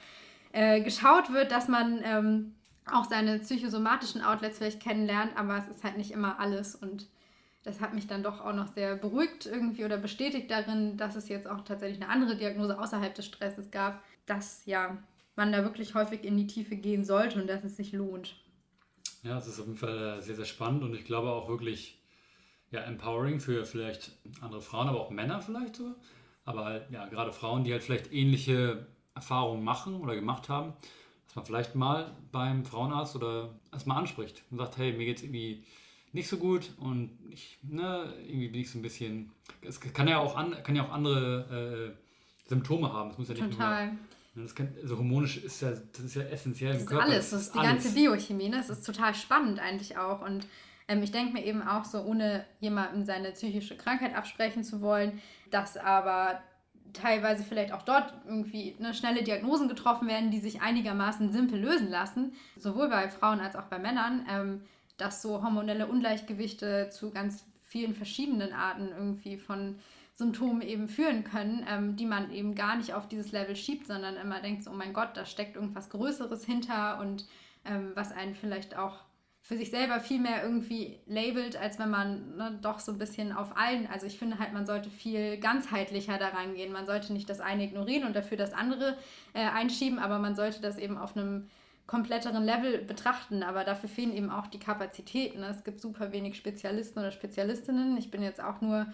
[0.53, 2.55] äh, geschaut wird, dass man ähm,
[2.91, 7.07] auch seine psychosomatischen Outlets vielleicht kennenlernt, aber es ist halt nicht immer alles und
[7.67, 11.29] das hat mich dann doch auch noch sehr beruhigt irgendwie oder bestätigt darin, dass es
[11.29, 14.97] jetzt auch tatsächlich eine andere Diagnose außerhalb des Stresses gab, dass ja
[15.35, 18.37] man da wirklich häufig in die Tiefe gehen sollte und dass es sich lohnt.
[19.25, 22.01] Ja, es ist auf jeden Fall sehr, sehr spannend und ich glaube auch wirklich
[22.71, 25.97] ja, empowering für vielleicht andere Frauen, aber auch Männer vielleicht so.
[26.45, 30.75] Aber halt, ja, gerade Frauen, die halt vielleicht ähnliche Erfahrungen machen oder gemacht haben,
[31.27, 35.25] dass man vielleicht mal beim Frauenarzt oder erstmal anspricht und sagt, hey, mir geht es
[35.25, 35.65] irgendwie
[36.17, 39.31] nicht so gut und ich, ne, irgendwie bin ich so ein bisschen.
[39.63, 43.11] Es kann ja auch, an, kann ja auch andere äh, Symptome haben.
[43.11, 43.93] Das muss ja nicht Total.
[44.35, 47.05] Nur, das kann, also hormonisch ist ja, das ist ja essentiell das im Körper.
[47.05, 47.71] Alles, das ist die alles.
[47.71, 48.49] ganze Biochemie.
[48.49, 48.57] Ne?
[48.57, 50.23] Das ist total spannend eigentlich auch.
[50.23, 50.47] Und
[50.89, 55.21] ähm, ich denke mir eben auch so, ohne jemandem seine psychische Krankheit absprechen zu wollen,
[55.51, 56.41] dass aber
[56.95, 61.91] teilweise vielleicht auch dort irgendwie ne, schnelle Diagnosen getroffen werden, die sich einigermaßen simpel lösen
[61.91, 64.27] lassen, sowohl bei Frauen als auch bei Männern.
[64.31, 64.63] Ähm,
[64.97, 69.79] dass so hormonelle Ungleichgewichte zu ganz vielen verschiedenen Arten irgendwie von
[70.15, 74.17] Symptomen eben führen können, ähm, die man eben gar nicht auf dieses Level schiebt, sondern
[74.17, 77.27] immer denkt, so, oh mein Gott, da steckt irgendwas Größeres hinter und
[77.67, 79.01] ähm, was einen vielleicht auch
[79.43, 83.33] für sich selber viel mehr irgendwie labelt, als wenn man ne, doch so ein bisschen
[83.33, 86.73] auf allen, also ich finde halt, man sollte viel ganzheitlicher da reingehen.
[86.73, 88.97] Man sollte nicht das eine ignorieren und dafür das andere
[89.35, 91.49] äh, einschieben, aber man sollte das eben auf einem
[91.87, 95.43] kompletteren Level betrachten, aber dafür fehlen eben auch die Kapazitäten.
[95.43, 97.97] Es gibt super wenig Spezialisten oder Spezialistinnen.
[97.97, 98.87] Ich bin jetzt auch nur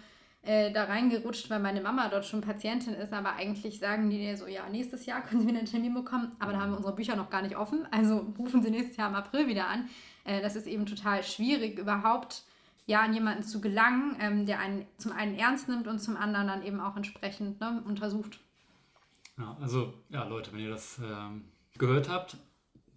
[0.43, 4.37] äh, da reingerutscht, weil meine Mama dort schon Patientin ist, aber eigentlich sagen die dir
[4.37, 6.95] so, ja, nächstes Jahr können Sie wieder einen Termin bekommen, aber da haben wir unsere
[6.95, 9.89] Bücher noch gar nicht offen, also rufen Sie nächstes Jahr im April wieder an.
[10.25, 12.43] Äh, das ist eben total schwierig, überhaupt
[12.85, 16.47] ja, an jemanden zu gelangen, ähm, der einen zum einen ernst nimmt und zum anderen
[16.47, 18.39] dann eben auch entsprechend ne, untersucht.
[19.37, 21.45] Ja, also ja, Leute, wenn ihr das ähm,
[21.77, 22.37] gehört habt,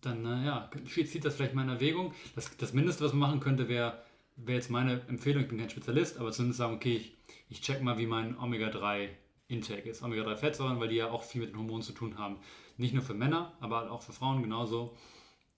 [0.07, 2.15] dann ja, zieht das vielleicht mal in Erwägung.
[2.35, 4.03] Das, das Mindeste, was man machen könnte, wäre
[4.37, 7.17] wär jetzt meine Empfehlung, ich bin kein Spezialist, aber zumindest sagen, okay, ich,
[7.49, 10.03] ich check mal, wie mein Omega-3-Intake ist.
[10.03, 12.39] Omega-3-Fettsäuren, weil die ja auch viel mit den Hormonen zu tun haben.
[12.77, 14.97] Nicht nur für Männer, aber auch für Frauen genauso.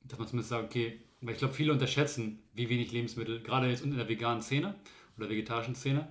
[0.05, 3.85] Dass man zumindest sagt, okay, weil ich glaube, viele unterschätzen, wie wenig Lebensmittel, gerade jetzt
[3.85, 4.77] in der veganen Szene
[5.17, 6.09] oder vegetarischen Szene,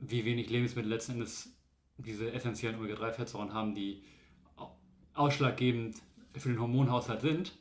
[0.00, 1.54] wie wenig Lebensmittel letzten Endes
[1.98, 4.02] diese essentiellen Omega-3-Fettsäuren haben, die
[5.12, 5.96] ausschlaggebend
[6.40, 7.52] für den Hormonhaushalt sind,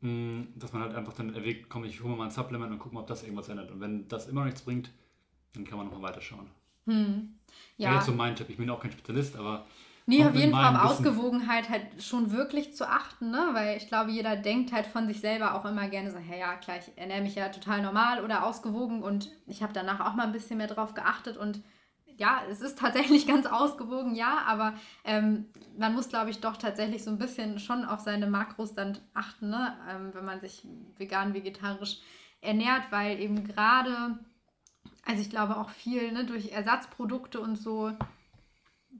[0.00, 2.78] mm, dass man halt einfach dann erwägt, komm, ich hole mir mal ein Supplement und
[2.78, 3.70] gucke mal, ob das irgendwas ändert.
[3.70, 4.90] Und wenn das immer nichts bringt,
[5.54, 6.48] dann kann man nochmal weiterschauen.
[6.86, 7.34] Hm.
[7.76, 7.88] Ja.
[7.88, 8.48] Wäre jetzt so mein Tipp.
[8.50, 9.64] Ich bin auch kein Spezialist, aber
[10.06, 13.48] Nee, auf jeden Fall auf Ausgewogenheit halt schon wirklich zu achten, ne?
[13.52, 16.56] Weil ich glaube, jeder denkt halt von sich selber auch immer gerne so, hey, ja,
[16.56, 20.24] klar, ich ernähre mich ja total normal oder ausgewogen und ich habe danach auch mal
[20.24, 21.62] ein bisschen mehr drauf geachtet und
[22.16, 24.74] ja, es ist tatsächlich ganz ausgewogen, ja, aber
[25.04, 25.46] ähm,
[25.76, 29.50] man muss, glaube ich, doch tatsächlich so ein bisschen schon auf seine Makros dann achten,
[29.50, 29.76] ne?
[29.88, 31.98] Ähm, wenn man sich vegan, vegetarisch
[32.40, 34.18] ernährt, weil eben gerade,
[35.04, 37.92] also ich glaube auch viel ne, durch Ersatzprodukte und so,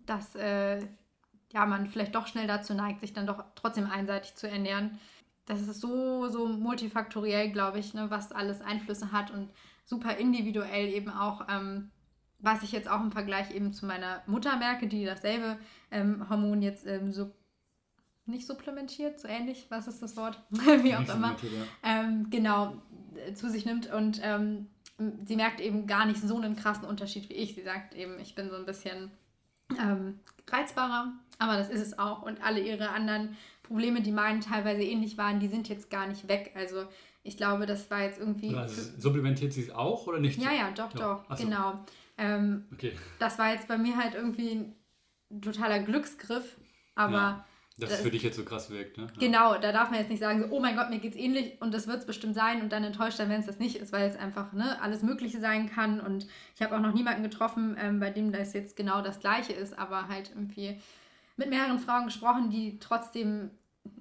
[0.07, 0.81] dass äh,
[1.53, 4.99] ja, man vielleicht doch schnell dazu neigt, sich dann doch trotzdem einseitig zu ernähren.
[5.47, 9.51] Das ist so, so multifaktoriell, glaube ich, ne, was alles Einflüsse hat und
[9.85, 11.91] super individuell eben auch, ähm,
[12.45, 15.59] was ich jetzt auch im Vergleich eben zu meiner Mutter merke, die dasselbe
[15.91, 17.31] ähm, Hormon jetzt ähm, so
[18.27, 20.41] nicht supplementiert, so ähnlich, was ist das Wort?
[20.51, 21.37] Wie auch immer.
[21.83, 22.77] Ähm, genau,
[23.27, 24.69] äh, zu sich nimmt und ähm,
[25.25, 27.55] sie merkt eben gar nicht so einen krassen Unterschied wie ich.
[27.55, 29.11] Sie sagt eben, ich bin so ein bisschen
[29.81, 32.23] ähm, reizbarer, aber das ist es auch.
[32.23, 36.29] Und alle ihre anderen Probleme, die meinen teilweise ähnlich waren, die sind jetzt gar nicht
[36.29, 36.53] weg.
[36.55, 36.85] Also
[37.23, 38.55] ich glaube, das war jetzt irgendwie.
[38.55, 40.41] Also, supplementiert sie es auch oder nicht?
[40.41, 41.23] Ja, ja, doch, ja.
[41.29, 41.45] doch, so.
[41.45, 41.85] genau.
[42.17, 42.93] Ähm, okay.
[43.19, 44.75] Das war jetzt bei mir halt irgendwie
[45.31, 46.57] ein totaler Glücksgriff,
[46.95, 47.13] aber.
[47.13, 47.47] Ja.
[47.77, 49.09] Dass das, es für dich jetzt so krass wirkt, ne?
[49.19, 51.75] Genau, da darf man jetzt nicht sagen, so, oh mein Gott, mir geht's ähnlich und
[51.75, 54.09] das wird es bestimmt sein und dann enttäuscht dann, wenn es das nicht ist, weil
[54.09, 56.01] es einfach ne, alles Mögliche sein kann.
[56.01, 59.55] Und ich habe auch noch niemanden getroffen, ähm, bei dem das jetzt genau das Gleiche
[59.55, 60.81] ist, aber halt irgendwie
[61.37, 63.51] mit mehreren Frauen gesprochen, die trotzdem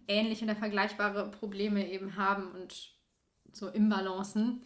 [0.07, 2.91] ähnliche oder vergleichbare Probleme eben haben und
[3.53, 4.61] so Imbalancen,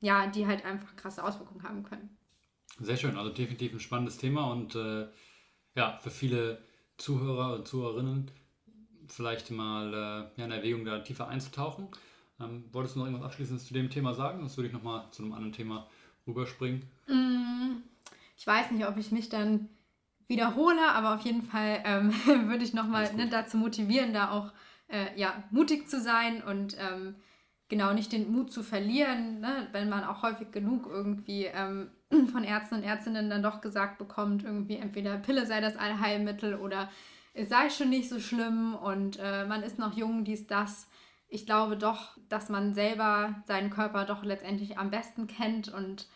[0.00, 2.17] ja, die halt einfach krasse Auswirkungen haben können.
[2.80, 5.06] Sehr schön, also definitiv ein spannendes Thema und äh,
[5.74, 6.62] ja, für viele
[6.96, 8.30] Zuhörer und Zuhörerinnen
[9.08, 11.88] vielleicht mal äh, ja, in Erwägung, da tiefer einzutauchen.
[12.40, 14.40] Ähm, wolltest du noch irgendwas Abschließendes zu dem Thema sagen?
[14.40, 15.88] Sonst würde ich nochmal zu einem anderen Thema
[16.26, 16.82] rüberspringen.
[17.08, 17.82] Mm,
[18.36, 19.68] ich weiß nicht, ob ich mich dann
[20.28, 22.12] wiederhole, aber auf jeden Fall ähm,
[22.48, 24.52] würde ich nochmal ne, dazu motivieren, da auch
[24.88, 27.16] äh, ja, mutig zu sein und ähm,
[27.68, 31.90] genau nicht den Mut zu verlieren, ne, wenn man auch häufig genug irgendwie ähm,
[32.32, 36.88] von Ärzten und Ärztinnen dann doch gesagt bekommt, irgendwie entweder Pille sei das Allheilmittel oder
[37.34, 40.88] es sei schon nicht so schlimm und äh, man ist noch jung, dies, das.
[41.28, 46.08] Ich glaube doch, dass man selber seinen Körper doch letztendlich am besten kennt und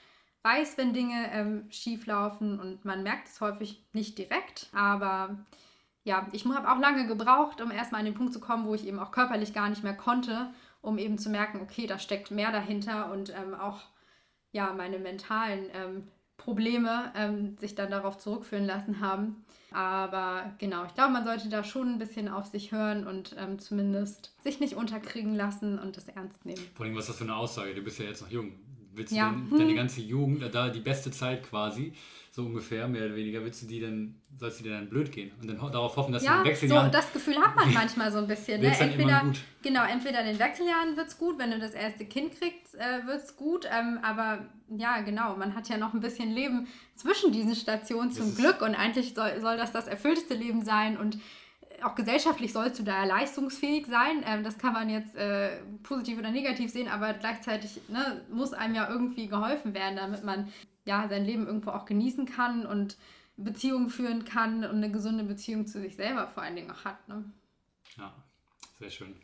[0.42, 4.68] weiß, wenn Dinge ähm, schief laufen und man merkt es häufig nicht direkt.
[4.72, 5.38] Aber
[6.04, 8.86] ja, ich habe auch lange gebraucht, um erstmal an den Punkt zu kommen, wo ich
[8.86, 12.50] eben auch körperlich gar nicht mehr konnte, um eben zu merken, okay, da steckt mehr
[12.50, 13.82] dahinter und ähm, auch
[14.52, 19.44] ja, meine mentalen ähm, Probleme ähm, sich dann darauf zurückführen lassen haben.
[19.70, 23.58] Aber genau, ich glaube, man sollte da schon ein bisschen auf sich hören und ähm,
[23.58, 26.62] zumindest sich nicht unterkriegen lassen und das ernst nehmen.
[26.74, 27.74] Vor allem, was ist das für eine Aussage?
[27.74, 28.52] Du bist ja jetzt noch jung.
[28.94, 29.30] Willst du ja.
[29.30, 31.94] denn, deine ganze Jugend, da die beste Zeit quasi,
[32.34, 35.32] so ungefähr, mehr oder weniger, willst du die dann, sollst du dir dann blöd gehen
[35.38, 36.86] und dann darauf hoffen, dass ja, du in den Wechseljahren...
[36.86, 38.62] Ja, so das Gefühl hat man manchmal so ein bisschen.
[38.62, 38.74] Ne?
[38.74, 42.74] Entweder, genau, entweder in den Wechseljahren wird es gut, wenn du das erste Kind kriegst,
[42.74, 46.68] äh, wird es gut, ähm, aber ja, genau, man hat ja noch ein bisschen Leben
[46.94, 51.18] zwischen diesen Stationen zum Glück und eigentlich soll, soll das das erfüllteste Leben sein und
[51.82, 54.24] auch gesellschaftlich sollst du da leistungsfähig sein.
[54.26, 55.50] Ähm, das kann man jetzt äh,
[55.82, 60.48] positiv oder negativ sehen, aber gleichzeitig ne, muss einem ja irgendwie geholfen werden, damit man
[60.84, 62.96] ja sein Leben irgendwo auch genießen kann und
[63.36, 67.08] Beziehungen führen kann und eine gesunde Beziehung zu sich selber vor allen Dingen auch hat.
[67.08, 67.24] Ne?
[67.96, 68.14] Ja,
[68.78, 69.14] sehr schön.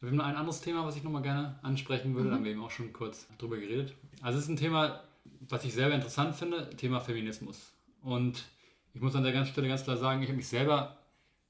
[0.00, 2.26] Wir haben noch ein anderes Thema, was ich nochmal gerne ansprechen würde.
[2.26, 2.30] Mhm.
[2.30, 3.94] Da haben wir eben auch schon kurz drüber geredet.
[4.20, 5.02] Also es ist ein Thema,
[5.48, 7.72] was ich selber interessant finde, Thema Feminismus.
[8.02, 8.44] Und
[8.92, 10.98] ich muss an der ganzen Stelle ganz klar sagen, ich habe mich selber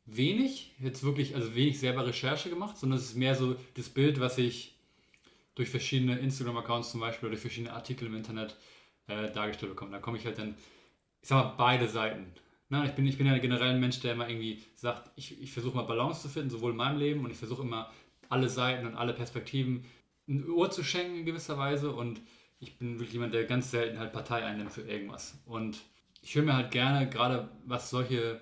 [0.06, 4.20] wenig, jetzt wirklich, also wenig selber Recherche gemacht, sondern es ist mehr so das Bild,
[4.20, 4.74] was ich
[5.54, 8.56] durch verschiedene Instagram-Accounts zum Beispiel oder durch verschiedene Artikel im Internet
[9.06, 9.92] äh, dargestellt bekomme.
[9.92, 10.54] Da komme ich halt dann,
[11.20, 12.26] ich sag mal, beide Seiten.
[12.68, 15.52] Na, ich, bin, ich bin ja generell ein Mensch, der immer irgendwie sagt, ich, ich
[15.52, 17.90] versuche mal Balance zu finden, sowohl in meinem Leben und ich versuche immer
[18.28, 19.84] alle Seiten und alle Perspektiven
[20.26, 22.20] ein Ohr zu schenken in gewisser Weise und
[22.58, 25.38] ich bin wirklich jemand, der ganz selten halt Partei einnimmt für irgendwas.
[25.44, 25.78] Und
[26.22, 28.40] ich höre mir halt gerne, gerade was solche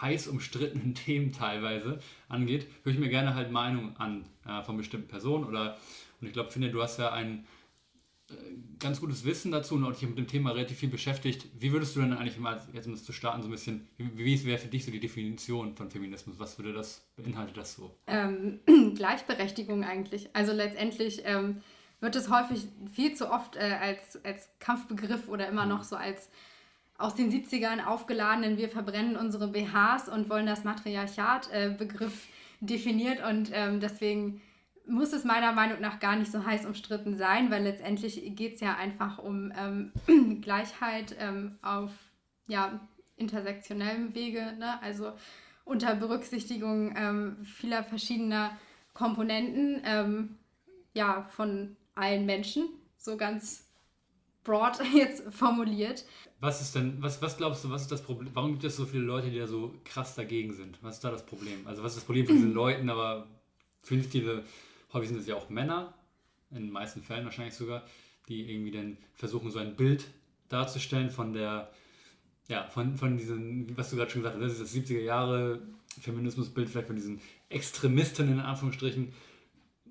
[0.00, 1.98] heiß umstrittenen Themen teilweise
[2.28, 5.76] angeht, höre ich mir gerne halt Meinungen an äh, von bestimmten Personen oder
[6.20, 7.44] und ich glaube, finde, du hast ja ein äh,
[8.78, 11.46] ganz gutes Wissen dazu und dich mit dem Thema relativ viel beschäftigt.
[11.58, 14.24] Wie würdest du denn eigentlich mal, jetzt um das zu starten, so ein bisschen, wie,
[14.24, 16.38] wie wäre für dich so die Definition von Feminismus?
[16.38, 17.96] Was würde das, beinhaltet das so?
[18.06, 18.60] Ähm,
[18.94, 20.28] Gleichberechtigung eigentlich.
[20.34, 21.62] Also letztendlich ähm,
[22.00, 25.70] wird es häufig viel zu oft äh, als, als Kampfbegriff oder immer mhm.
[25.70, 26.28] noch so als
[26.98, 33.50] aus den 70ern aufgeladenen Wir verbrennen unsere BHs und wollen das Matriarchat-Begriff äh, definiert und
[33.52, 34.40] ähm, deswegen
[34.88, 38.60] muss es meiner Meinung nach gar nicht so heiß umstritten sein, weil letztendlich geht es
[38.60, 41.90] ja einfach um ähm, Gleichheit ähm, auf,
[42.46, 42.80] ja,
[43.16, 44.80] intersektionellem Wege, ne?
[44.82, 45.12] also
[45.64, 48.56] unter Berücksichtigung ähm, vieler verschiedener
[48.92, 50.36] Komponenten ähm,
[50.94, 53.66] ja, von allen Menschen, so ganz
[54.44, 56.04] broad jetzt formuliert.
[56.40, 58.30] Was ist denn, was, was glaubst du, was ist das Problem?
[58.34, 60.78] Warum gibt es so viele Leute, die da so krass dagegen sind?
[60.82, 61.66] Was ist da das Problem?
[61.66, 63.26] Also was ist das Problem von diesen Leuten, aber
[63.82, 64.10] fünf
[64.92, 65.94] häufig sind es ja auch Männer,
[66.50, 67.84] in den meisten Fällen wahrscheinlich sogar,
[68.28, 70.06] die irgendwie dann versuchen, so ein Bild
[70.48, 71.70] darzustellen von der,
[72.48, 75.62] ja, von, von diesen, was du gerade schon gesagt hast, das ist das 70er Jahre
[76.00, 79.12] Feminismusbild, vielleicht von diesen Extremisten in Anführungsstrichen.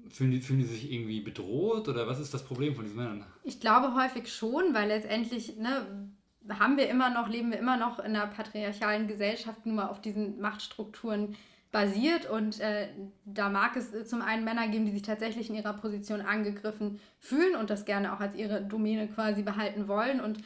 [0.09, 3.25] Fühlen die, fühlen die sich irgendwie bedroht oder was ist das Problem von diesen Männern?
[3.43, 6.13] Ich glaube häufig schon, weil letztendlich ne,
[6.47, 10.01] haben wir immer noch, leben wir immer noch in einer patriarchalen Gesellschaft, nur mal auf
[10.01, 11.35] diesen Machtstrukturen
[11.75, 12.29] basiert.
[12.29, 12.87] Und äh,
[13.25, 17.57] da mag es zum einen Männer geben, die sich tatsächlich in ihrer Position angegriffen fühlen
[17.57, 20.21] und das gerne auch als ihre Domäne quasi behalten wollen.
[20.21, 20.39] Und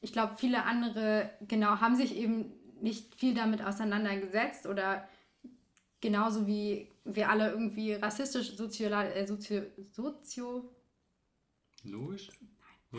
[0.00, 5.08] ich glaube, viele andere, genau, haben sich eben nicht viel damit auseinandergesetzt oder
[6.00, 10.70] genauso wie wir alle irgendwie rassistisch, sozio, äh, sozio, sozio
[11.82, 12.30] Logisch?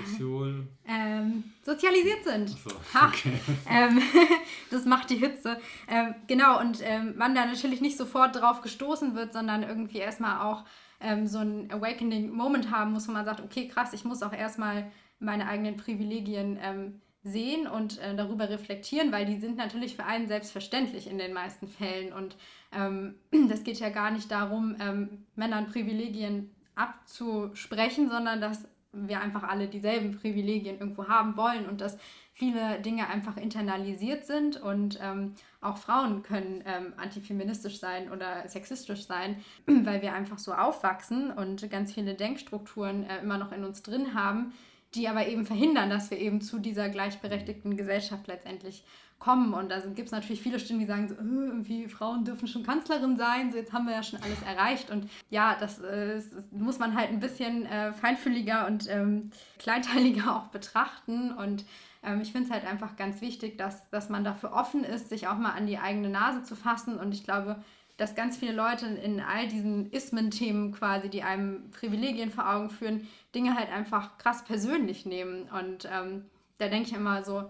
[0.06, 0.68] Sozial.
[0.88, 2.50] Ähm, sozialisiert sind.
[2.50, 3.40] So, okay.
[3.70, 4.02] ähm,
[4.72, 5.60] das macht die Hitze.
[5.90, 10.46] Ähm, genau, und ähm, man da natürlich nicht sofort drauf gestoßen wird, sondern irgendwie erstmal
[10.46, 10.64] auch
[11.00, 14.34] ähm, so ein Awakening Moment haben muss, wo man sagt, okay, krass, ich muss auch
[14.34, 20.06] erstmal meine eigenen Privilegien ähm, sehen und äh, darüber reflektieren, weil die sind natürlich für
[20.06, 22.14] einen selbstverständlich in den meisten Fällen.
[22.14, 22.36] Und
[22.72, 23.16] ähm,
[23.50, 28.70] das geht ja gar nicht darum, ähm, Männern Privilegien abzusprechen, sondern dass
[29.06, 31.98] wir einfach alle dieselben Privilegien irgendwo haben wollen und dass
[32.34, 39.08] viele Dinge einfach internalisiert sind und ähm, auch Frauen können ähm, antifeministisch sein oder sexistisch
[39.08, 43.82] sein, weil wir einfach so aufwachsen und ganz viele Denkstrukturen äh, immer noch in uns
[43.82, 44.54] drin haben,
[44.94, 48.84] die aber eben verhindern, dass wir eben zu dieser gleichberechtigten Gesellschaft letztendlich
[49.20, 49.54] kommen.
[49.54, 52.64] Und da gibt es natürlich viele Stimmen, die sagen, so, äh, irgendwie Frauen dürfen schon
[52.64, 54.92] Kanzlerin sein, so jetzt haben wir ja schon alles erreicht.
[54.92, 60.36] Und ja, das, äh, das muss man halt ein bisschen äh, feinfühliger und ähm, kleinteiliger
[60.36, 61.32] auch betrachten.
[61.32, 61.66] Und
[62.04, 65.28] ähm, ich finde es halt einfach ganz wichtig, dass, dass man dafür offen ist, sich
[65.28, 66.98] auch mal an die eigene Nase zu fassen.
[66.98, 67.64] Und ich glaube,
[67.98, 73.08] dass ganz viele Leute in all diesen Ismen-Themen quasi, die einem Privilegien vor Augen führen,
[73.34, 75.50] Dinge halt einfach krass persönlich nehmen.
[75.50, 76.26] Und ähm,
[76.60, 77.50] da denke ich immer so,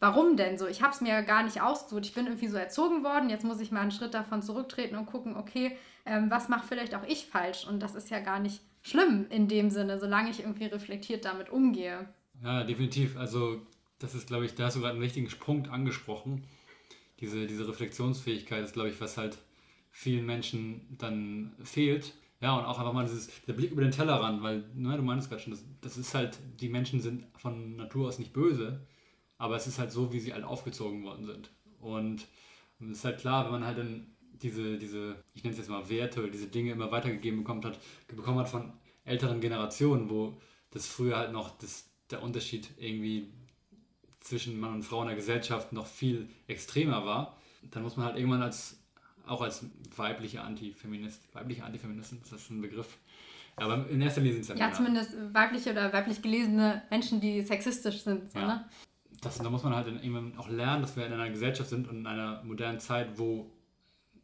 [0.00, 0.66] warum denn so?
[0.66, 2.06] Ich habe es mir gar nicht ausgesucht.
[2.06, 3.30] Ich bin irgendwie so erzogen worden.
[3.30, 6.94] Jetzt muss ich mal einen Schritt davon zurücktreten und gucken, okay, ähm, was macht vielleicht
[6.94, 7.66] auch ich falsch?
[7.66, 11.50] Und das ist ja gar nicht schlimm in dem Sinne, solange ich irgendwie reflektiert damit
[11.50, 12.08] umgehe.
[12.42, 13.16] Ja, definitiv.
[13.16, 13.60] Also
[13.98, 16.44] das ist, glaube ich, da hast du gerade einen wichtigen Punkt angesprochen.
[17.20, 19.38] Diese, diese Reflexionsfähigkeit ist, glaube ich, was halt
[19.90, 22.14] vielen Menschen dann fehlt.
[22.40, 25.28] Ja, und auch einfach mal dieses, der Blick über den Tellerrand, weil, ne, du meinst
[25.28, 28.80] gerade schon, das, das ist halt, die Menschen sind von Natur aus nicht böse,
[29.38, 31.50] aber es ist halt so, wie sie halt aufgezogen worden sind.
[31.80, 32.26] Und
[32.80, 34.06] es ist halt klar, wenn man halt dann
[34.42, 38.38] diese, diese, ich nenne es jetzt mal Werte diese Dinge immer weitergegeben bekommen hat, bekommen
[38.38, 38.72] hat von
[39.04, 43.32] älteren Generationen, wo das früher halt noch das, der Unterschied irgendwie
[44.20, 47.38] zwischen Mann und Frau in der Gesellschaft noch viel extremer war,
[47.70, 48.78] dann muss man halt irgendwann als
[49.26, 49.64] auch als
[49.96, 52.98] weibliche Antifeminist, weibliche Antifeministin, ist das ein Begriff?
[53.56, 54.76] Aber in erster Linie sind es ja Ja, Männer.
[54.76, 58.30] zumindest weibliche oder weiblich gelesene Menschen, die sexistisch sind.
[58.32, 58.46] So, ja.
[58.46, 58.68] ne?
[59.20, 61.98] Das, da muss man halt irgendwann auch lernen, dass wir in einer Gesellschaft sind und
[61.98, 63.50] in einer modernen Zeit, wo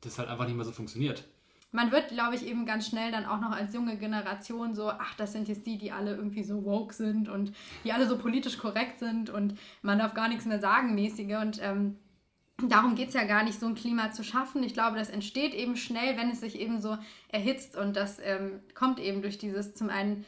[0.00, 1.24] das halt einfach nicht mehr so funktioniert.
[1.72, 5.14] Man wird, glaube ich, eben ganz schnell dann auch noch als junge Generation so, ach,
[5.16, 7.52] das sind jetzt die, die alle irgendwie so woke sind und
[7.82, 11.34] die alle so politisch korrekt sind und man darf gar nichts mehr sagen, mäßige.
[11.42, 11.96] Und ähm,
[12.68, 14.62] darum geht es ja gar nicht, so ein Klima zu schaffen.
[14.62, 18.60] Ich glaube, das entsteht eben schnell, wenn es sich eben so erhitzt und das ähm,
[18.76, 20.24] kommt eben durch dieses zum einen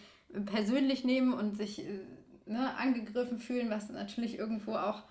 [0.47, 2.01] persönlich nehmen und sich äh,
[2.47, 5.03] ne, angegriffen fühlen, was natürlich irgendwo auch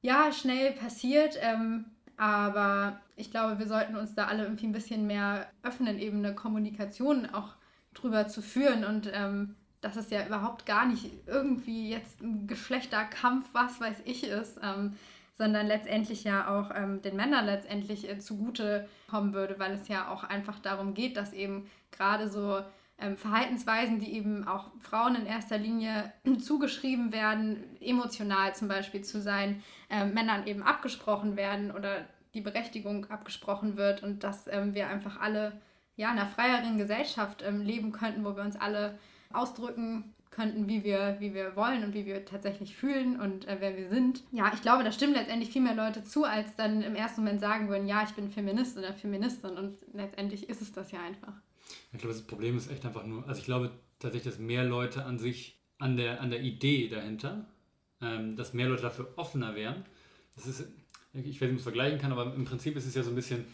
[0.00, 1.38] ja schnell passiert.
[1.40, 6.18] Ähm, aber ich glaube, wir sollten uns da alle irgendwie ein bisschen mehr öffnen, eben
[6.18, 7.56] eine Kommunikation auch
[7.94, 13.48] drüber zu führen und ähm, dass es ja überhaupt gar nicht irgendwie jetzt ein Geschlechterkampf,
[13.52, 14.58] was weiß ich, ist.
[14.62, 14.96] Ähm,
[15.38, 20.08] sondern letztendlich ja auch ähm, den Männern letztendlich äh, zugute kommen würde, weil es ja
[20.08, 22.62] auch einfach darum geht, dass eben gerade so
[22.98, 29.20] ähm, Verhaltensweisen, die eben auch Frauen in erster Linie zugeschrieben werden, emotional zum Beispiel zu
[29.20, 34.88] sein, äh, Männern eben abgesprochen werden oder die Berechtigung abgesprochen wird und dass ähm, wir
[34.88, 35.60] einfach alle
[35.96, 38.98] ja, in einer freieren Gesellschaft ähm, leben könnten, wo wir uns alle
[39.32, 43.76] ausdrücken könnten, wie wir, wie wir wollen und wie wir tatsächlich fühlen und äh, wer
[43.76, 44.22] wir sind.
[44.32, 47.40] Ja, ich glaube, da stimmen letztendlich viel mehr Leute zu, als dann im ersten Moment
[47.40, 51.32] sagen würden, ja, ich bin Feminist oder Feministin und letztendlich ist es das ja einfach.
[51.92, 55.04] Ich glaube, das Problem ist echt einfach nur, also ich glaube tatsächlich, dass mehr Leute
[55.04, 57.46] an sich, an der, an der Idee dahinter,
[58.00, 59.84] ähm, dass mehr Leute dafür offener wären,
[60.34, 60.68] das ist,
[61.12, 63.10] ich weiß nicht, ob man es vergleichen kann, aber im Prinzip ist es ja so
[63.10, 63.46] ein bisschen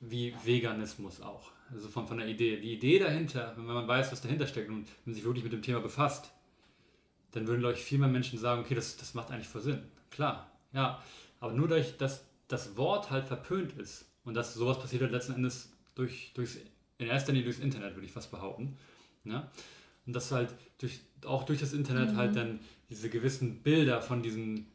[0.00, 1.52] wie Veganismus auch.
[1.70, 2.60] Also von, von der Idee.
[2.60, 5.62] Die Idee dahinter, wenn man weiß, was dahinter steckt und man sich wirklich mit dem
[5.62, 6.32] Thema befasst,
[7.32, 9.82] dann würden, glaube ich, viel mehr Menschen sagen, okay, das, das macht eigentlich voll Sinn.
[10.10, 11.02] Klar, ja.
[11.40, 15.34] Aber nur dadurch, dass das Wort halt verpönt ist und dass sowas passiert halt letzten
[15.34, 16.58] Endes durch, durchs,
[16.98, 18.76] in erster Linie durchs Internet, würde ich fast behaupten.
[19.24, 19.50] Ja?
[20.06, 22.18] Und dass halt durch, auch durch das Internet halt mhm.
[22.18, 24.66] halt dann diese gewissen Bilder von diesen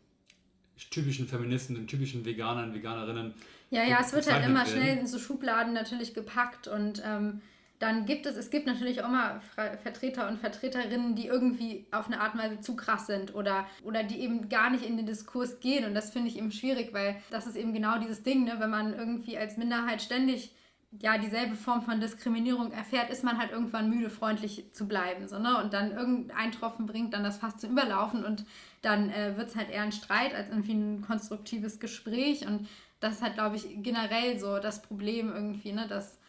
[0.89, 3.33] typischen Feministen und typischen Veganern, Veganerinnen.
[3.69, 4.71] Ja, ja, es wird halt immer werden.
[4.71, 7.41] schnell in so Schubladen natürlich gepackt und ähm,
[7.79, 9.41] dann gibt es, es gibt natürlich auch mal
[9.81, 14.03] Vertreter und Vertreterinnen, die irgendwie auf eine Art und Weise zu krass sind oder, oder
[14.03, 15.83] die eben gar nicht in den Diskurs gehen.
[15.83, 18.55] Und das finde ich eben schwierig, weil das ist eben genau dieses Ding, ne?
[18.59, 20.51] wenn man irgendwie als Minderheit ständig
[20.99, 25.27] ja, dieselbe Form von Diskriminierung erfährt, ist man halt irgendwann müde, freundlich zu bleiben.
[25.27, 25.57] So, ne?
[25.61, 28.45] Und dann irgendein Tropfen bringt dann das fast zum Überlaufen und
[28.81, 32.45] dann äh, wird es halt eher ein Streit als irgendwie ein konstruktives Gespräch.
[32.45, 32.67] Und
[32.99, 35.87] das ist halt, glaube ich, generell so das Problem irgendwie, ne?
[35.87, 36.19] dass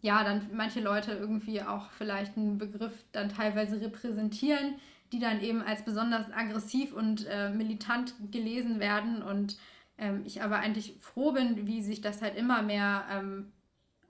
[0.00, 4.76] ja, dann manche Leute irgendwie auch vielleicht einen Begriff dann teilweise repräsentieren,
[5.12, 9.22] die dann eben als besonders aggressiv und äh, militant gelesen werden.
[9.22, 9.58] Und
[9.98, 13.52] ähm, ich aber eigentlich froh bin, wie sich das halt immer mehr ähm,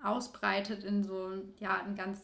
[0.03, 2.19] ausbreitet in so ja, einen ganz,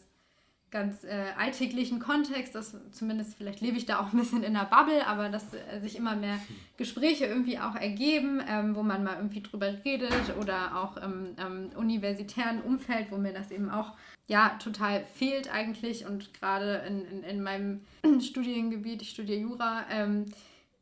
[0.71, 2.55] ganz äh, alltäglichen Kontext.
[2.55, 5.79] Das, zumindest vielleicht lebe ich da auch ein bisschen in der Bubble, aber dass äh,
[5.79, 6.39] sich immer mehr
[6.77, 11.69] Gespräche irgendwie auch ergeben, ähm, wo man mal irgendwie drüber redet oder auch im ähm,
[11.75, 13.93] universitären Umfeld, wo mir das eben auch
[14.27, 17.81] ja total fehlt eigentlich und gerade in, in, in meinem
[18.21, 20.25] Studiengebiet, ich studiere Jura, ähm,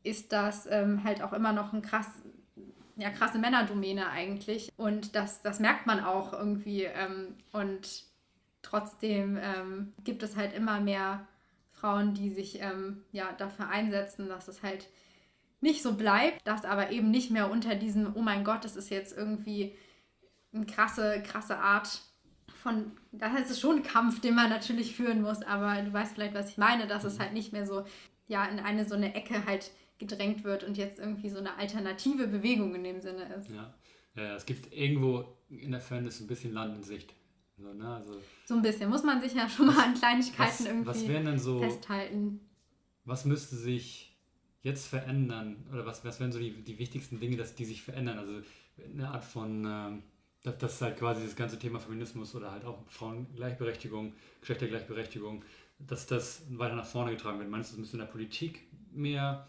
[0.04, 2.08] ist das ähm, halt auch immer noch ein krass
[2.98, 4.72] ja, krasse Männerdomäne eigentlich.
[4.76, 6.82] Und das, das merkt man auch irgendwie.
[6.82, 8.04] Ähm, und
[8.62, 11.26] trotzdem ähm, gibt es halt immer mehr
[11.72, 14.88] Frauen, die sich ähm, ja, dafür einsetzen, dass es halt
[15.60, 18.90] nicht so bleibt, dass aber eben nicht mehr unter diesem, oh mein Gott, das ist
[18.90, 19.76] jetzt irgendwie
[20.52, 22.00] eine krasse, krasse Art
[22.62, 26.34] von, das ist schon ein Kampf, den man natürlich führen muss, aber du weißt vielleicht,
[26.34, 27.84] was ich meine, dass es halt nicht mehr so,
[28.26, 32.28] ja, in eine so eine Ecke halt gedrängt wird und jetzt irgendwie so eine alternative
[32.28, 33.50] Bewegung in dem Sinne ist.
[33.50, 33.74] Ja,
[34.16, 37.14] ja es gibt irgendwo in der Fairness ein bisschen Land in Sicht.
[37.56, 37.96] So, ne?
[37.96, 38.14] also,
[38.46, 38.88] so ein bisschen.
[38.88, 42.40] Muss man sich ja schon mal an Kleinigkeiten was, irgendwie was so, festhalten.
[43.04, 44.16] Was müsste sich
[44.62, 45.66] jetzt verändern?
[45.72, 48.18] Oder was, was wären so die, die wichtigsten Dinge, dass die sich verändern?
[48.18, 48.40] Also
[48.84, 50.02] eine Art von, ähm,
[50.44, 55.44] dass, dass halt quasi das ganze Thema Feminismus oder halt auch Frauengleichberechtigung, Geschlechtergleichberechtigung,
[55.80, 57.50] dass das weiter nach vorne getragen wird.
[57.50, 59.48] Meinst du, es müsste in der Politik mehr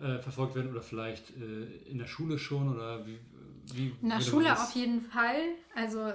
[0.00, 3.18] äh, verfolgt werden oder vielleicht äh, in der Schule schon oder wie?
[3.74, 5.40] wie in der Schule auf jeden Fall.
[5.74, 6.12] Also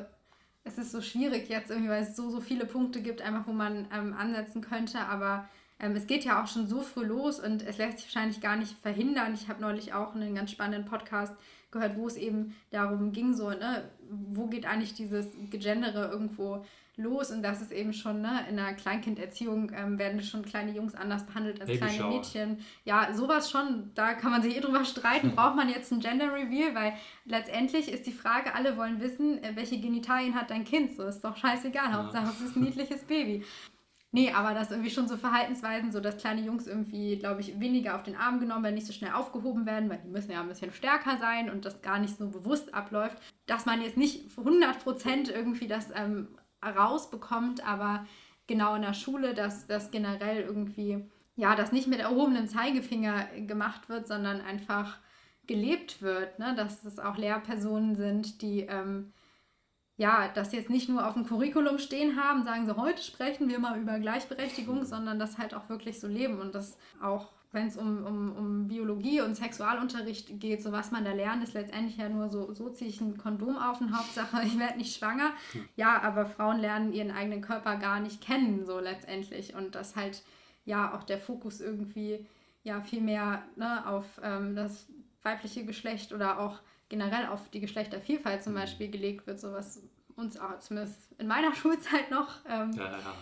[0.63, 3.51] es ist so schwierig jetzt irgendwie, weil es so, so viele Punkte gibt, einfach wo
[3.51, 7.63] man ähm, ansetzen könnte, aber ähm, es geht ja auch schon so früh los und
[7.63, 9.33] es lässt sich wahrscheinlich gar nicht verhindern.
[9.33, 11.35] Ich habe neulich auch einen ganz spannenden Podcast
[11.71, 16.65] gehört, wo es eben darum ging, so, ne, wo geht eigentlich dieses Gegendere irgendwo
[17.01, 20.95] los und das ist eben schon, ne, in der Kleinkinderziehung ähm, werden schon kleine Jungs
[20.95, 22.09] anders behandelt als Baby kleine Shower.
[22.09, 22.57] Mädchen.
[22.85, 26.33] Ja, sowas schon, da kann man sich eh drüber streiten, braucht man jetzt ein Gender
[26.33, 26.93] Reveal, weil
[27.25, 31.21] letztendlich ist die Frage, alle wollen wissen, äh, welche Genitalien hat dein Kind, so ist
[31.21, 31.93] doch scheißegal, ja.
[31.93, 33.43] Hauptsache es ist ein niedliches Baby.
[34.13, 37.95] Nee, aber das irgendwie schon so Verhaltensweisen, so dass kleine Jungs irgendwie, glaube ich, weniger
[37.95, 40.49] auf den Arm genommen werden, nicht so schnell aufgehoben werden, weil die müssen ja ein
[40.49, 45.31] bisschen stärker sein und das gar nicht so bewusst abläuft, dass man jetzt nicht 100%
[45.31, 46.27] irgendwie das ähm,
[46.63, 48.05] rausbekommt, aber
[48.47, 51.05] genau in der Schule, dass das generell irgendwie,
[51.35, 54.97] ja, dass nicht mit erhobenem Zeigefinger gemacht wird, sondern einfach
[55.47, 56.53] gelebt wird, ne?
[56.55, 59.11] dass es auch Lehrpersonen sind, die ähm,
[59.97, 63.59] ja, das jetzt nicht nur auf dem Curriculum stehen haben, sagen sie, heute sprechen wir
[63.59, 67.75] mal über Gleichberechtigung, sondern das halt auch wirklich so leben und das auch wenn es
[67.75, 72.07] um, um, um Biologie und Sexualunterricht geht, so was man da lernt, ist letztendlich ja
[72.07, 75.31] nur so, so ziehe ich ein Kondom auf und Hauptsache, ich werde nicht schwanger.
[75.51, 75.67] Hm.
[75.75, 79.53] Ja, aber Frauen lernen ihren eigenen Körper gar nicht kennen, so letztendlich.
[79.53, 80.23] Und das halt,
[80.63, 82.25] ja, auch der Fokus irgendwie,
[82.63, 84.87] ja, viel mehr ne, auf ähm, das
[85.21, 88.61] weibliche Geschlecht oder auch generell auf die Geschlechtervielfalt zum hm.
[88.61, 89.81] Beispiel gelegt wird, so was
[90.15, 93.13] uns auch zumindest in meiner Schulzeit noch ähm, ja, ja, ja.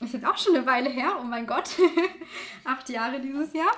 [0.00, 1.70] Ist jetzt auch schon eine Weile her, oh mein Gott.
[2.64, 3.72] Acht Jahre dieses Jahr.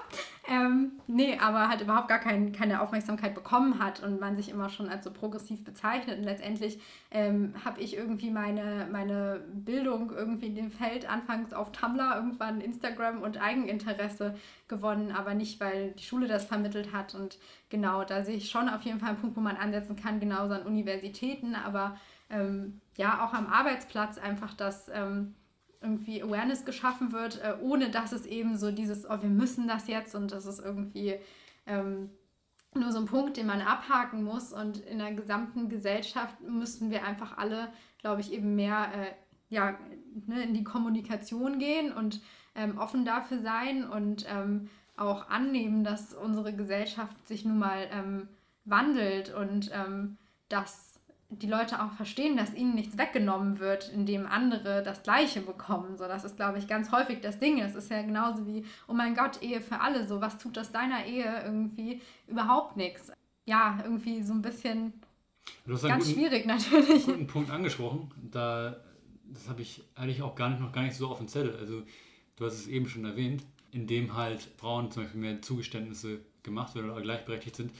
[0.46, 4.68] Ähm, nee, aber halt überhaupt gar kein, keine Aufmerksamkeit bekommen hat und man sich immer
[4.68, 6.18] schon als so progressiv bezeichnet.
[6.18, 6.78] Und letztendlich
[7.10, 12.60] ähm, habe ich irgendwie meine, meine Bildung irgendwie in dem Feld anfangs auf Tumblr, irgendwann
[12.60, 14.34] Instagram und Eigeninteresse
[14.68, 17.14] gewonnen, aber nicht, weil die Schule das vermittelt hat.
[17.14, 17.38] Und
[17.70, 20.52] genau, da sehe ich schon auf jeden Fall einen Punkt, wo man ansetzen kann, genauso
[20.52, 21.96] an Universitäten, aber
[22.30, 25.34] ähm, ja, auch am Arbeitsplatz einfach, dass ähm,
[25.80, 29.88] irgendwie Awareness geschaffen wird, äh, ohne dass es eben so dieses, oh, wir müssen das
[29.88, 31.18] jetzt und das ist irgendwie,
[31.66, 32.10] ähm,
[32.74, 34.52] nur so ein Punkt, den man abhaken muss.
[34.52, 39.12] Und in der gesamten Gesellschaft müssten wir einfach alle, glaube ich, eben mehr äh,
[39.48, 39.76] ja,
[40.26, 42.20] ne, in die Kommunikation gehen und
[42.54, 48.28] ähm, offen dafür sein und ähm, auch annehmen, dass unsere Gesellschaft sich nun mal ähm,
[48.64, 49.70] wandelt und
[50.50, 50.89] dass
[51.30, 55.96] die Leute auch verstehen, dass ihnen nichts weggenommen wird, indem andere das Gleiche bekommen.
[55.96, 57.60] So, das ist, glaube ich, ganz häufig das Ding.
[57.60, 60.06] Es ist ja genauso wie, oh mein Gott, Ehe für alle.
[60.06, 63.12] So, was tut das deiner Ehe irgendwie überhaupt nichts?
[63.46, 64.92] Ja, irgendwie so ein bisschen
[65.66, 67.06] ganz guten, schwierig natürlich.
[67.06, 68.10] Guten Punkt angesprochen.
[68.30, 68.76] Da,
[69.24, 71.56] das habe ich eigentlich auch gar nicht, noch gar nicht so auf dem Zettel.
[71.56, 71.82] Also,
[72.36, 76.90] du hast es eben schon erwähnt, indem halt Frauen zum Beispiel mehr Zugeständnisse gemacht werden
[76.90, 77.70] oder gleichberechtigt sind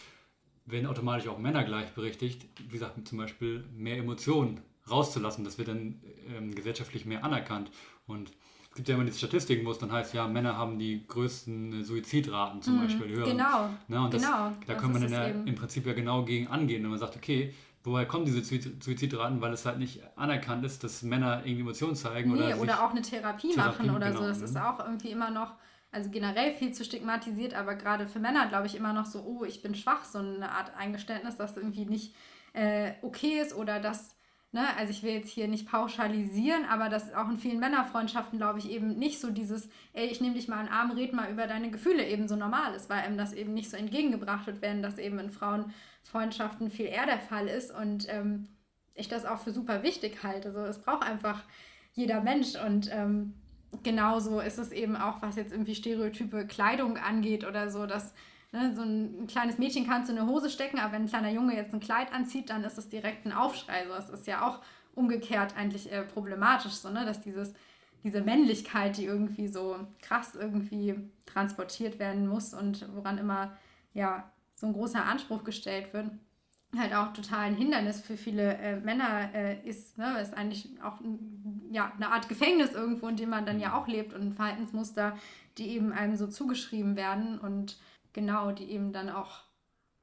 [0.71, 4.61] werden automatisch auch Männer gleichberechtigt, wie gesagt, zum Beispiel mehr Emotionen
[4.91, 5.45] rauszulassen.
[5.45, 6.01] Das wird dann
[6.37, 7.71] ähm, gesellschaftlich mehr anerkannt.
[8.07, 8.31] Und
[8.71, 11.85] es gibt ja immer diese Statistiken, wo es dann heißt, ja, Männer haben die größten
[11.85, 13.25] Suizidraten zum mhm, Beispiel höher.
[13.25, 13.71] Genau.
[13.89, 14.53] Na, und das, genau.
[14.66, 17.53] Da kann man dann ja im Prinzip ja genau gegen angehen, wenn man sagt, okay,
[17.83, 19.41] woher kommen diese Suizidraten?
[19.41, 22.33] Weil es halt nicht anerkannt ist, dass Männer irgendwie Emotionen zeigen.
[22.33, 24.21] Nee, oder, oder auch eine Therapie, Therapie machen oder genau.
[24.21, 24.29] so.
[24.29, 25.55] Das ist auch irgendwie immer noch
[25.93, 29.45] also generell viel zu stigmatisiert, aber gerade für Männer glaube ich immer noch so, oh,
[29.45, 32.14] ich bin schwach, so eine Art Eingeständnis, das irgendwie nicht
[32.53, 34.16] äh, okay ist oder das,
[34.53, 38.61] ne, also ich will jetzt hier nicht pauschalisieren, aber das auch in vielen Männerfreundschaften glaube
[38.61, 41.30] ich eben nicht so dieses, ey, ich nehme dich mal in den Arm, red mal
[41.30, 44.62] über deine Gefühle eben so normal ist, weil einem das eben nicht so entgegengebracht wird,
[44.62, 48.47] wenn das eben in Frauenfreundschaften viel eher der Fall ist und ähm,
[48.95, 50.53] ich das auch für super wichtig halte.
[50.53, 51.43] So, es braucht einfach
[51.95, 53.34] jeder Mensch und ähm,
[53.83, 58.14] genauso ist es eben auch, was jetzt irgendwie stereotype Kleidung angeht oder so, dass
[58.53, 61.31] ne, so ein, ein, kleines Mädchen kann zu eine Hose stecken, aber wenn ein kleiner
[61.31, 63.87] Junge jetzt ein Kleid anzieht, dann ist es direkt ein Aufschrei.
[63.87, 64.61] So, das ist ja auch
[64.95, 67.55] umgekehrt eigentlich äh, problematisch, so, ne, dass dieses,
[68.03, 70.97] diese Männlichkeit, die irgendwie so krass irgendwie
[71.27, 73.57] transportiert werden muss und woran immer
[73.95, 76.11] ja so ein großer Anspruch gestellt wird,
[76.79, 79.99] halt auch total ein Hindernis für viele äh, Männer äh, ist.
[79.99, 80.21] Ne?
[80.21, 80.99] Ist eigentlich auch
[81.71, 85.16] ja, eine Art Gefängnis irgendwo, in dem man dann ja auch lebt und Verhaltensmuster,
[85.59, 87.79] die eben einem so zugeschrieben werden und
[88.12, 89.41] genau, die eben dann auch,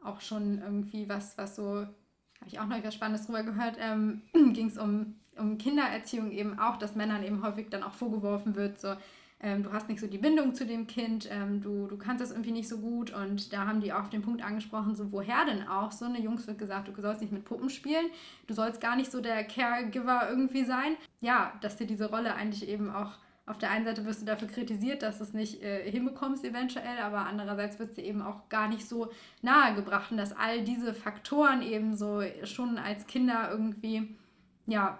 [0.03, 4.23] auch schon irgendwie was, was so, habe ich auch noch etwas Spannendes drüber gehört, ähm,
[4.53, 8.79] ging es um, um Kindererziehung eben auch, dass Männern eben häufig dann auch vorgeworfen wird,
[8.79, 8.95] so,
[9.39, 12.31] ähm, du hast nicht so die Bindung zu dem Kind, ähm, du, du kannst das
[12.31, 13.13] irgendwie nicht so gut.
[13.13, 15.91] Und da haben die auch den Punkt angesprochen, so woher denn auch?
[15.91, 18.07] So eine Jungs wird gesagt, du sollst nicht mit Puppen spielen,
[18.47, 20.95] du sollst gar nicht so der Caregiver irgendwie sein.
[21.21, 23.13] Ja, dass dir diese Rolle eigentlich eben auch
[23.45, 26.97] auf der einen Seite wirst du dafür kritisiert, dass du es nicht äh, hinbekommst eventuell,
[26.97, 29.09] aber andererseits wirst du eben auch gar nicht so
[29.41, 34.17] nahegebracht und dass all diese Faktoren eben so schon als Kinder irgendwie
[34.65, 34.99] ja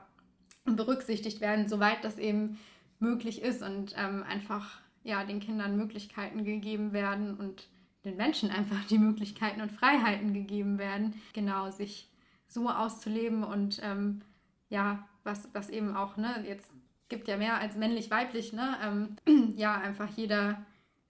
[0.64, 2.58] berücksichtigt werden, soweit das eben
[3.00, 7.68] möglich ist und ähm, einfach ja, den Kindern Möglichkeiten gegeben werden und
[8.04, 12.10] den Menschen einfach die Möglichkeiten und Freiheiten gegeben werden, genau sich
[12.48, 14.22] so auszuleben und ähm,
[14.70, 16.72] ja, was, was eben auch, ne, jetzt
[17.10, 20.66] gibt ja mehr als männlich-weiblich, ne, ähm, ja, einfach jeder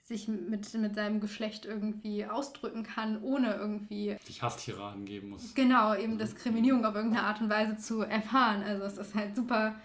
[0.07, 4.15] sich mit, mit seinem Geschlecht irgendwie ausdrücken kann, ohne irgendwie.
[4.23, 5.53] Sich Hasstiraden geben muss.
[5.53, 8.63] Genau, eben Diskriminierung auf irgendeine Art und Weise zu erfahren.
[8.63, 9.75] Also es ist halt super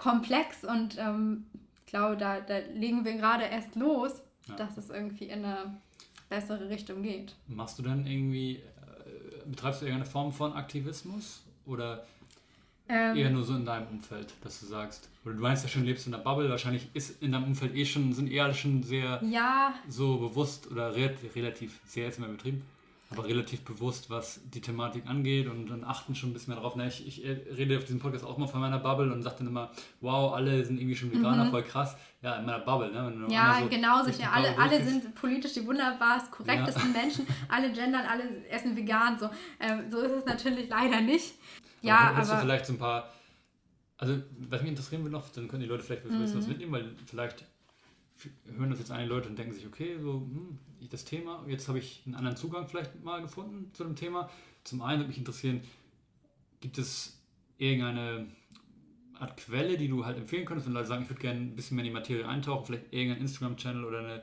[0.00, 1.44] komplex und ähm,
[1.84, 4.12] ich glaube, da, da legen wir gerade erst los,
[4.48, 4.56] ja.
[4.56, 5.76] dass es irgendwie in eine
[6.30, 7.34] bessere Richtung geht.
[7.48, 8.60] Machst du dann irgendwie, äh,
[9.44, 12.06] betreibst du irgendeine Form von Aktivismus oder
[12.88, 15.84] ähm, eher nur so in deinem Umfeld, dass du sagst, oder du meinst ja schon,
[15.84, 18.82] lebst in einer Bubble, wahrscheinlich ist in deinem Umfeld eh schon, sind eher alle schon
[18.82, 19.74] sehr ja.
[19.86, 22.62] so bewusst oder re relativ sehr jetzt immer betrieben
[23.12, 26.74] aber relativ bewusst, was die Thematik angeht und dann achten schon ein bisschen mehr drauf.
[26.76, 29.48] Na, ich, ich rede auf diesem Podcast auch mal von meiner Bubble und sage dann
[29.48, 31.50] immer, wow, alle sind irgendwie schon Veganer, mhm.
[31.50, 31.96] voll krass.
[32.22, 32.92] Ja, in meiner Bubble.
[32.92, 33.26] Ne?
[33.28, 34.32] ja, so genau, sicher.
[34.32, 37.00] Alle, alle sind politisch die wunderbarst korrektesten ja.
[37.02, 37.26] Menschen.
[37.48, 39.18] Alle gendern, alle essen vegan.
[39.18, 41.34] So, ähm, so ist es natürlich leider nicht.
[41.80, 42.18] Ja, aber...
[42.18, 43.10] Hast du vielleicht so ein paar...
[43.96, 46.22] Also, was mich interessieren will noch, dann können die Leute vielleicht mhm.
[46.22, 47.44] was mitnehmen, weil vielleicht
[48.56, 50.58] hören das jetzt einige Leute und denken sich, okay, so hm,
[50.90, 54.28] das Thema, jetzt habe ich einen anderen Zugang vielleicht mal gefunden zu dem Thema.
[54.64, 55.62] Zum einen würde mich interessieren,
[56.60, 57.20] gibt es
[57.58, 58.26] irgendeine
[59.18, 61.76] Art Quelle, die du halt empfehlen könntest, wenn Leute sagen, ich würde gerne ein bisschen
[61.76, 64.22] mehr in die Materie eintauchen, vielleicht irgendein Instagram-Channel oder eine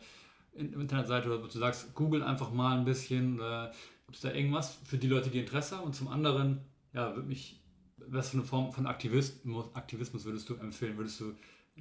[0.54, 3.72] Internetseite oder wo du sagst, google einfach mal ein bisschen oder
[4.08, 6.62] gibt es da irgendwas für die Leute, die Interesse haben und zum anderen,
[6.94, 7.60] ja, würde mich,
[7.98, 10.98] was für eine Form von Aktivismus, Aktivismus würdest du empfehlen?
[10.98, 11.36] Würdest du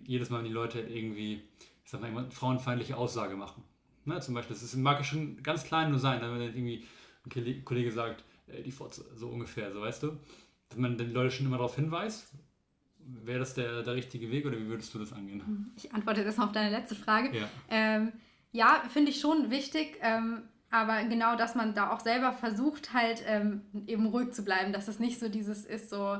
[0.04, 1.42] jedes Mal, wenn die Leute irgendwie
[1.86, 3.62] ich sag mal, immer frauenfeindliche Aussage machen.
[4.04, 6.84] Ne, zum Beispiel, das mag schon ganz klein nur sein, wenn dann irgendwie
[7.24, 10.18] ein Kollege sagt, ey, die Fotze, so ungefähr, so weißt du.
[10.68, 12.34] Dass man den Leute schon immer darauf hinweist,
[12.98, 15.72] wäre das der, der richtige Weg oder wie würdest du das angehen?
[15.76, 17.36] Ich antworte jetzt mal auf deine letzte Frage.
[17.36, 18.12] Ja, ähm,
[18.50, 19.96] ja finde ich schon wichtig.
[20.02, 24.72] Ähm, aber genau, dass man da auch selber versucht, halt ähm, eben ruhig zu bleiben,
[24.72, 26.18] dass es nicht so dieses ist, so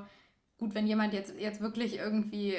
[0.59, 2.55] gut, wenn jemand jetzt, jetzt wirklich irgendwie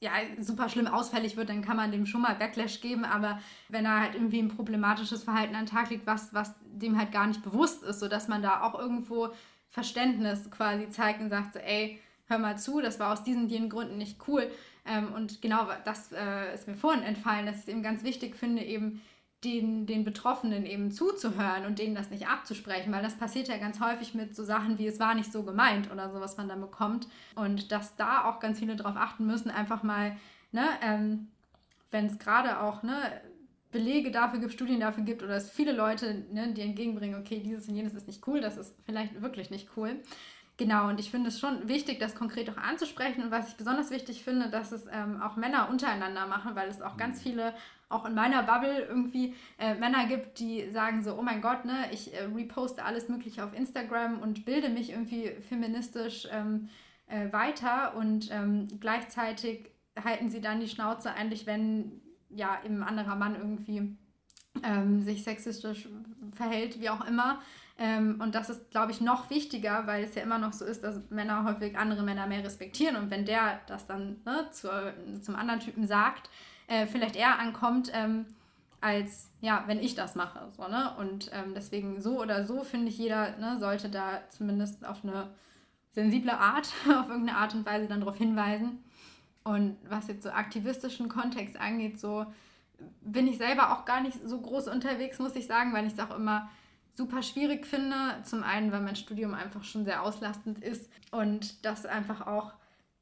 [0.00, 3.38] ja, super schlimm ausfällig wird, dann kann man dem schon mal Backlash geben, aber
[3.68, 7.12] wenn er halt irgendwie ein problematisches Verhalten an den Tag legt, was, was dem halt
[7.12, 9.28] gar nicht bewusst ist, sodass man da auch irgendwo
[9.68, 13.68] Verständnis quasi zeigt und sagt so, ey, hör mal zu, das war aus diesen, diesen
[13.68, 14.50] Gründen nicht cool.
[14.86, 18.36] Ähm, und genau das äh, ist mir vorhin entfallen, dass ich es eben ganz wichtig
[18.36, 19.02] finde, eben
[19.44, 23.80] den, den Betroffenen eben zuzuhören und denen das nicht abzusprechen, weil das passiert ja ganz
[23.80, 26.60] häufig mit so Sachen wie es war nicht so gemeint oder so, was man dann
[26.60, 27.08] bekommt.
[27.36, 30.16] Und dass da auch ganz viele darauf achten müssen, einfach mal,
[30.52, 31.28] ne, ähm,
[31.90, 32.94] wenn es gerade auch ne,
[33.72, 37.66] Belege dafür gibt, Studien dafür gibt oder es viele Leute, ne, die entgegenbringen, okay, dieses
[37.66, 39.96] und jenes ist nicht cool, das ist vielleicht wirklich nicht cool.
[40.58, 43.22] Genau, und ich finde es schon wichtig, das konkret auch anzusprechen.
[43.22, 46.82] Und was ich besonders wichtig finde, dass es ähm, auch Männer untereinander machen, weil es
[46.82, 47.22] auch ganz mhm.
[47.22, 47.54] viele
[47.90, 51.86] auch in meiner Bubble irgendwie äh, Männer gibt, die sagen so, oh mein Gott, ne,
[51.92, 56.70] ich äh, reposte alles Mögliche auf Instagram und bilde mich irgendwie feministisch ähm,
[57.08, 59.70] äh, weiter und ähm, gleichzeitig
[60.02, 63.96] halten sie dann die Schnauze eigentlich, wenn ja eben ein anderer Mann irgendwie
[64.62, 65.88] ähm, sich sexistisch
[66.32, 67.40] verhält, wie auch immer.
[67.76, 70.84] Ähm, und das ist, glaube ich, noch wichtiger, weil es ja immer noch so ist,
[70.84, 72.94] dass Männer häufig andere Männer mehr respektieren.
[72.96, 76.30] Und wenn der das dann ne, zur, zum anderen Typen sagt,
[76.70, 78.26] äh, vielleicht eher ankommt, ähm,
[78.80, 80.48] als ja, wenn ich das mache.
[80.56, 80.94] So, ne?
[80.98, 85.30] Und ähm, deswegen so oder so finde ich, jeder ne, sollte da zumindest auf eine
[85.90, 88.84] sensible Art, auf irgendeine Art und Weise dann darauf hinweisen.
[89.42, 92.24] Und was jetzt so aktivistischen Kontext angeht, so
[93.00, 95.98] bin ich selber auch gar nicht so groß unterwegs, muss ich sagen, weil ich es
[95.98, 96.48] auch immer
[96.94, 97.96] super schwierig finde.
[98.22, 102.52] Zum einen, weil mein Studium einfach schon sehr auslastend ist und das einfach auch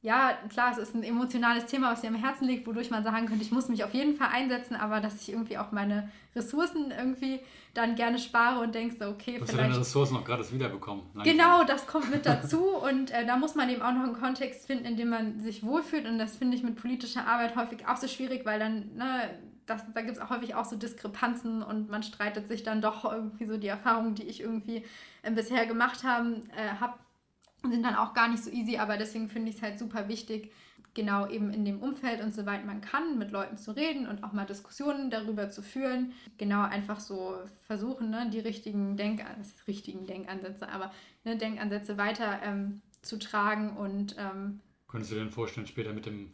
[0.01, 3.27] ja, klar, es ist ein emotionales Thema, was mir am Herzen liegt, wodurch man sagen
[3.27, 6.93] könnte, ich muss mich auf jeden Fall einsetzen, aber dass ich irgendwie auch meine Ressourcen
[6.97, 7.41] irgendwie
[7.75, 9.53] dann gerne spare und denke so, okay, Hast vielleicht...
[9.53, 11.03] Du deine Ressourcen noch gratis wiederbekommen.
[11.15, 11.33] Langsam.
[11.33, 14.67] Genau, das kommt mit dazu und äh, da muss man eben auch noch einen Kontext
[14.67, 17.97] finden, in dem man sich wohlfühlt und das finde ich mit politischer Arbeit häufig auch
[17.97, 19.31] so schwierig, weil dann, ne,
[19.67, 23.05] das, da gibt es auch häufig auch so Diskrepanzen und man streitet sich dann doch
[23.05, 24.85] irgendwie so die Erfahrungen, die ich irgendwie
[25.23, 26.95] äh, bisher gemacht habe, äh, habe
[27.71, 30.53] sind dann auch gar nicht so easy, aber deswegen finde ich es halt super wichtig,
[30.95, 34.33] genau eben in dem Umfeld und soweit man kann, mit Leuten zu reden und auch
[34.33, 36.13] mal Diskussionen darüber zu führen.
[36.39, 39.25] Genau einfach so versuchen, ne, die richtigen, Denk
[39.67, 40.93] richtigen Denkansätze, aber
[41.25, 44.17] ne, Denkansätze weiter ähm, zu tragen und.
[44.19, 46.33] Ähm, Könntest du dir denn vorstellen, später mit dem,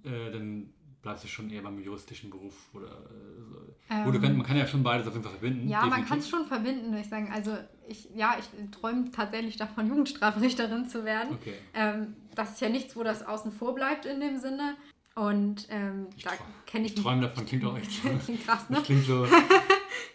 [0.04, 3.58] äh, dann bleibst du schon eher beim juristischen Beruf oder äh, so.
[3.90, 5.68] Ähm, Gut, man kann ja schon beides auf jeden Fall verbinden.
[5.68, 6.00] Ja, definitiv.
[6.00, 7.32] man kann es schon verbinden, würde ich sagen.
[7.34, 7.58] Also
[7.88, 11.34] ich, ja, ich träume tatsächlich davon, Jugendstrafrichterin zu werden.
[11.34, 11.56] Okay.
[11.74, 14.76] Ähm, das ist ja nichts, wo das außen vor bleibt in dem Sinne.
[15.16, 16.32] Und ähm, da
[16.66, 16.96] kenne ich.
[16.96, 18.78] Ich träume davon, klingt auch echt klingt krass, ne?
[18.78, 19.26] Das klingt so.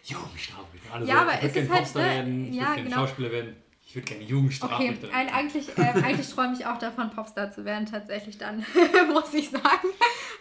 [0.03, 0.93] Jugendstrafrichter.
[0.93, 2.01] Also, ja, aber ich würde gerne halt, ne?
[2.01, 2.95] werden, ich ja, genau.
[2.95, 3.55] Schauspieler werden.
[3.87, 7.63] Ich würde gerne Jugendstrafrichter okay, ein, eigentlich, äh, eigentlich träume ich auch davon, Popstar zu
[7.63, 8.65] werden, tatsächlich dann,
[9.13, 9.87] muss ich sagen.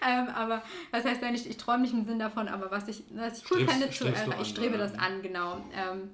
[0.04, 3.04] Ähm, aber das heißt ja nicht, ich träume nicht im Sinn davon, aber was ich,
[3.14, 5.64] was ich cool strebst, fände, zu, äh, ich strebe das an, genau.
[5.72, 6.10] Ähm,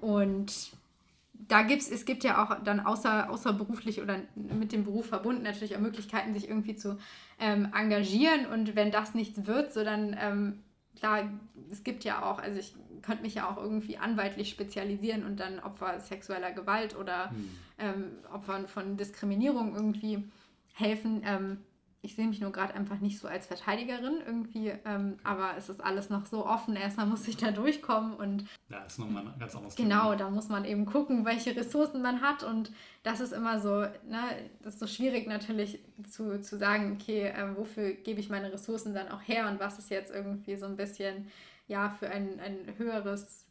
[0.00, 0.72] und
[1.34, 5.42] da gibt es, es gibt ja auch dann außer, außerberuflich oder mit dem Beruf verbunden
[5.42, 6.98] natürlich auch Möglichkeiten, sich irgendwie zu
[7.38, 8.46] ähm, engagieren.
[8.46, 10.62] Und wenn das nichts wird, so dann, ähm,
[11.02, 11.28] klar,
[11.72, 15.58] es gibt ja auch, also ich könnte mich ja auch irgendwie anwaltlich spezialisieren und dann
[15.58, 17.48] Opfer sexueller Gewalt oder hm.
[17.78, 20.22] ähm, Opfern von Diskriminierung irgendwie
[20.74, 21.22] helfen.
[21.26, 21.58] Ähm,
[22.04, 25.80] ich sehe mich nur gerade einfach nicht so als Verteidigerin irgendwie, ähm, aber es ist
[25.80, 26.74] alles noch so offen.
[26.74, 28.44] Erstmal muss ich da durchkommen und.
[28.68, 30.16] Ja, ist nochmal ein ganz anderes Genau, Thema.
[30.16, 32.72] da muss man eben gucken, welche Ressourcen man hat und
[33.04, 34.20] das ist immer so, ne,
[34.62, 35.78] das ist so schwierig natürlich
[36.10, 39.78] zu, zu sagen, okay, äh, wofür gebe ich meine Ressourcen dann auch her und was
[39.78, 41.30] ist jetzt irgendwie so ein bisschen
[41.68, 43.46] ja für ein, ein höheres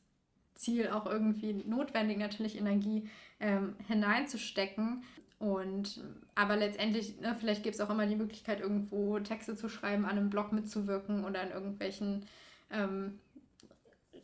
[0.56, 5.04] Ziel auch irgendwie notwendig, natürlich Energie ähm, hineinzustecken.
[5.42, 6.00] Und
[6.36, 10.12] aber letztendlich, ne, vielleicht gibt es auch immer die Möglichkeit, irgendwo Texte zu schreiben, an
[10.12, 12.28] einem Blog mitzuwirken oder in irgendwelchen
[12.70, 13.18] ähm,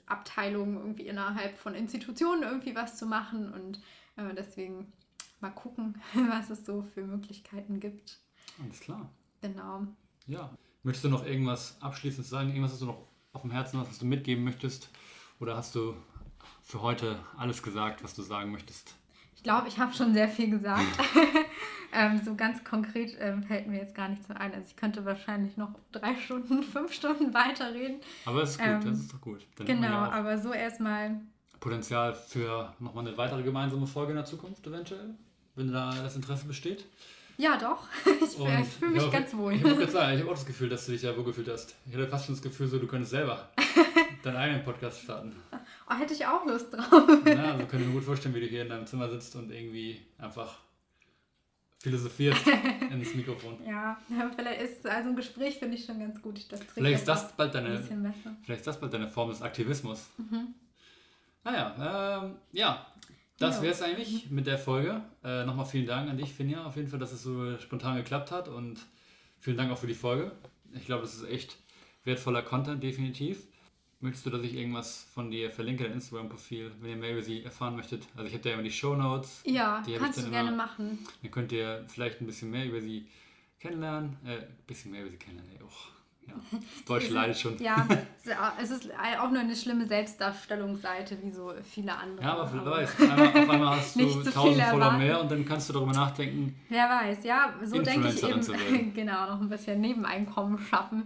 [0.05, 3.51] Abteilungen irgendwie innerhalb von Institutionen irgendwie was zu machen.
[3.51, 3.81] Und
[4.15, 4.93] äh, deswegen
[5.39, 5.99] mal gucken,
[6.29, 8.19] was es so für Möglichkeiten gibt.
[8.61, 9.09] Alles klar.
[9.41, 9.87] Genau.
[10.27, 10.55] Ja.
[10.83, 12.49] Möchtest du noch irgendwas abschließend sagen?
[12.49, 14.91] Irgendwas, was du noch auf dem Herzen hast, was du mitgeben möchtest?
[15.39, 15.95] Oder hast du
[16.61, 18.93] für heute alles gesagt, was du sagen möchtest?
[19.37, 20.83] Ich glaube, ich habe schon sehr viel gesagt.
[21.93, 24.51] ähm, so ganz konkret ähm, fällt mir jetzt gar nichts mehr ein.
[24.51, 28.01] Also ich könnte wahrscheinlich noch drei Stunden, fünf Stunden weiterreden.
[28.25, 29.45] Aber das ist gut, ähm, das ist doch gut.
[29.55, 31.21] Dann genau, aber so erstmal
[31.59, 35.13] Potenzial für nochmal eine weitere gemeinsame Folge in der Zukunft eventuell,
[35.55, 36.85] wenn da das Interesse besteht.
[37.37, 37.83] Ja, doch.
[38.19, 39.53] Ich, ich fühle mich ja, ganz wohl.
[39.53, 41.75] Ich habe ich hab auch das Gefühl, dass du dich ja wohl gefühlt hast.
[41.85, 43.49] Ich hatte fast schon das Gefühl, so du könntest selber
[44.27, 45.35] deinen eigenen Podcast starten.
[45.89, 47.09] Oh, hätte ich auch Lust drauf.
[47.25, 49.51] Ja, also kann ich mir gut vorstellen, wie du hier in deinem Zimmer sitzt und
[49.51, 50.59] irgendwie einfach
[51.79, 52.45] philosophierst
[52.91, 53.57] ins Mikrofon.
[53.65, 53.97] Ja,
[54.35, 56.51] vielleicht ist also ein Gespräch finde ich schon ganz gut.
[56.51, 58.13] Das trägt Vielleicht ist das bald ein deine,
[58.43, 60.09] vielleicht ist das bald deine Form des Aktivismus.
[60.17, 60.53] Mhm.
[61.43, 62.85] Naja, ähm, ja,
[63.39, 65.01] das wäre es eigentlich mit der Folge.
[65.23, 68.31] Äh, Nochmal vielen Dank an dich, Finja, auf jeden Fall, dass es so spontan geklappt
[68.31, 68.79] hat und
[69.39, 70.31] vielen Dank auch für die Folge.
[70.73, 71.57] Ich glaube, das ist echt
[72.03, 73.47] wertvoller Content, definitiv.
[73.99, 77.43] Möchtest du, dass ich irgendwas von dir verlinke, dein Instagram-Profil, wenn ihr mehr über sie
[77.43, 78.03] erfahren möchtet?
[78.15, 80.49] Also ich habe da immer die Shownotes, Ja, Die hab ich kannst dann du gerne
[80.49, 80.99] immer- machen.
[81.23, 83.07] dann könnt ihr vielleicht ein bisschen mehr über sie
[83.59, 84.15] kennenlernen.
[84.23, 85.89] Äh, ein bisschen mehr über sie kennenlernen, ey, och,
[86.27, 86.33] ja.
[86.87, 87.57] Deutsch leidet schon.
[87.57, 87.87] Ja,
[88.61, 92.23] es ist auch- nur eine schlimme Selbstdarstellungsseite, wie so viele andere.
[92.23, 95.69] Ja, aber wer weiß, einmal, auf einmal hast du 1000 Follower mehr und dann kannst
[95.69, 100.59] du darüber nachdenken, Wer weiß, ja, so denke ich eben, genau, noch ein bisschen Nebeneinkommen
[100.59, 101.03] schaffen.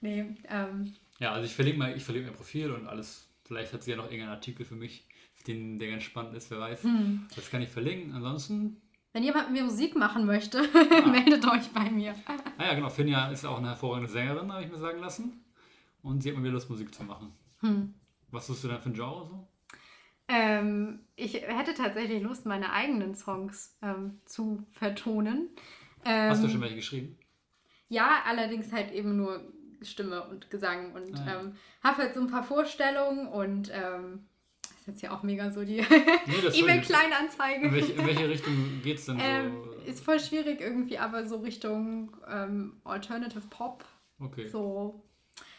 [0.00, 3.28] Nee, ähm, Ja, also ich verlinke mal, ich verlinke mein Profil und alles.
[3.44, 5.06] Vielleicht hat sie ja noch irgendeinen Artikel für mich,
[5.46, 6.82] den, der ganz spannend ist, wer weiß.
[6.82, 7.26] Hm.
[7.36, 8.14] Das kann ich verlinken.
[8.14, 8.80] Ansonsten,
[9.12, 11.06] wenn jemand mit mir Musik machen möchte, Ah.
[11.06, 12.14] meldet euch bei mir.
[12.58, 15.44] ah ja genau, Finja ist auch eine hervorragende Sängerin, habe ich mir sagen lassen.
[16.02, 17.32] Und sie hat mir wieder Lust, Musik zu machen.
[17.60, 17.94] Hm.
[18.30, 19.48] Was suchst du denn für ein Genre so?
[20.28, 25.48] Ähm, ich hätte tatsächlich Lust, meine eigenen Songs ähm, zu vertonen.
[26.04, 27.18] Ähm, Hast du schon welche geschrieben?
[27.88, 29.52] Ja, allerdings halt eben nur
[29.82, 31.40] Stimme und Gesang und Ah, ja.
[31.40, 31.52] ähm,
[31.82, 34.26] habe halt so ein paar Vorstellungen und ähm,
[34.62, 35.84] das ist jetzt ja auch mega so die Nee,
[36.60, 37.66] E-Mail-Kleinanzeige.
[37.66, 39.70] in, welche, in welche Richtung geht es denn Ähm, so?
[39.90, 43.84] ist voll schwierig irgendwie, aber so Richtung ähm, Alternative Pop.
[44.20, 44.46] Okay.
[44.48, 45.02] So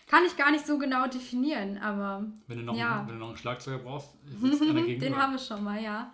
[0.08, 3.00] kann ich gar nicht so genau definieren, aber Wenn, du noch, Ja.
[3.00, 4.10] einen, wenn du noch einen Schlagzeuger brauchst,
[4.44, 5.00] einer gegenüber.
[5.06, 6.12] den haben wir schon mal, ja.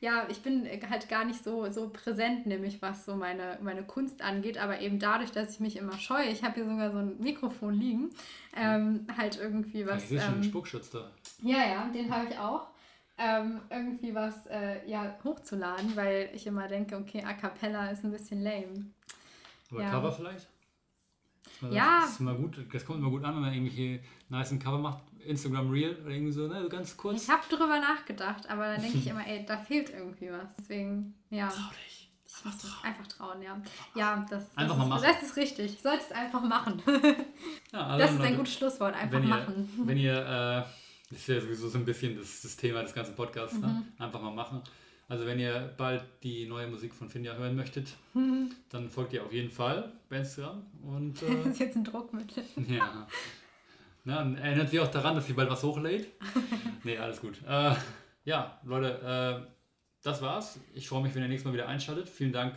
[0.00, 4.22] Ja, ich bin halt gar nicht so, so präsent, nämlich was so meine, meine Kunst
[4.22, 7.18] angeht, aber eben dadurch, dass ich mich immer scheue, ich habe hier sogar so ein
[7.18, 8.10] Mikrofon liegen,
[8.54, 10.08] ähm, halt irgendwie Ja, was.
[10.08, 11.10] sehe schon einen ähm, Spuckschutz da.
[11.42, 12.68] Ja, ja, den habe ich auch.
[13.18, 18.12] Ähm, irgendwie was äh, ja, hochzuladen, weil ich immer denke, okay, A Cappella ist ein
[18.12, 18.90] bisschen lame.
[19.72, 19.90] Oder ja.
[19.90, 20.46] Cover vielleicht?
[21.46, 22.00] Ist Ja.
[22.02, 25.02] Das, ist immer gut, das kommt immer gut an, wenn man irgendwelche nice Cover macht.
[25.26, 27.22] Instagram Reel oder irgendwie so, ne, so ganz kurz.
[27.22, 30.48] Ich habe drüber nachgedacht, aber dann denke ich immer, ey, da fehlt irgendwie was.
[30.58, 31.48] Deswegen, ja.
[31.48, 32.10] Trau dich.
[32.28, 33.60] Ich muss das einfach trauen, ja.
[33.94, 35.04] Ja, das, das, Einfach mal ist, machen.
[35.04, 35.72] das ist richtig.
[35.74, 36.82] Ich sollte es einfach machen.
[37.72, 38.94] Ja, also Das ist ein gutes Schlusswort.
[38.94, 39.82] Einfach wenn ihr, machen.
[39.84, 40.62] Wenn ihr, äh,
[41.10, 43.66] das ist ja sowieso so ein bisschen das, das Thema des ganzen Podcasts, ne?
[43.66, 44.02] Mhm.
[44.02, 44.62] einfach mal machen.
[45.08, 49.32] Also wenn ihr bald die neue Musik von Finja hören möchtet, dann folgt ihr auf
[49.32, 52.44] jeden Fall bei Instagram und Das äh, ist jetzt ein Druckmittel.
[52.68, 53.06] ja.
[54.06, 56.06] Und erinnert sie auch daran, dass sie bald was hochlädt.
[56.84, 57.42] nee, alles gut.
[57.46, 57.74] Äh,
[58.24, 59.50] ja, Leute, äh,
[60.02, 60.60] das war's.
[60.74, 62.08] Ich freue mich, wenn ihr nächstes Mal wieder einschaltet.
[62.08, 62.54] Vielen Dank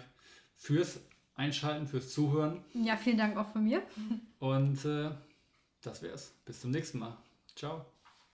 [0.55, 0.99] fürs
[1.33, 2.63] Einschalten, fürs Zuhören.
[2.73, 3.81] Ja, vielen Dank auch von mir.
[4.39, 5.09] Und äh,
[5.81, 6.35] das wär's.
[6.45, 7.17] Bis zum nächsten Mal.
[7.55, 7.85] Ciao.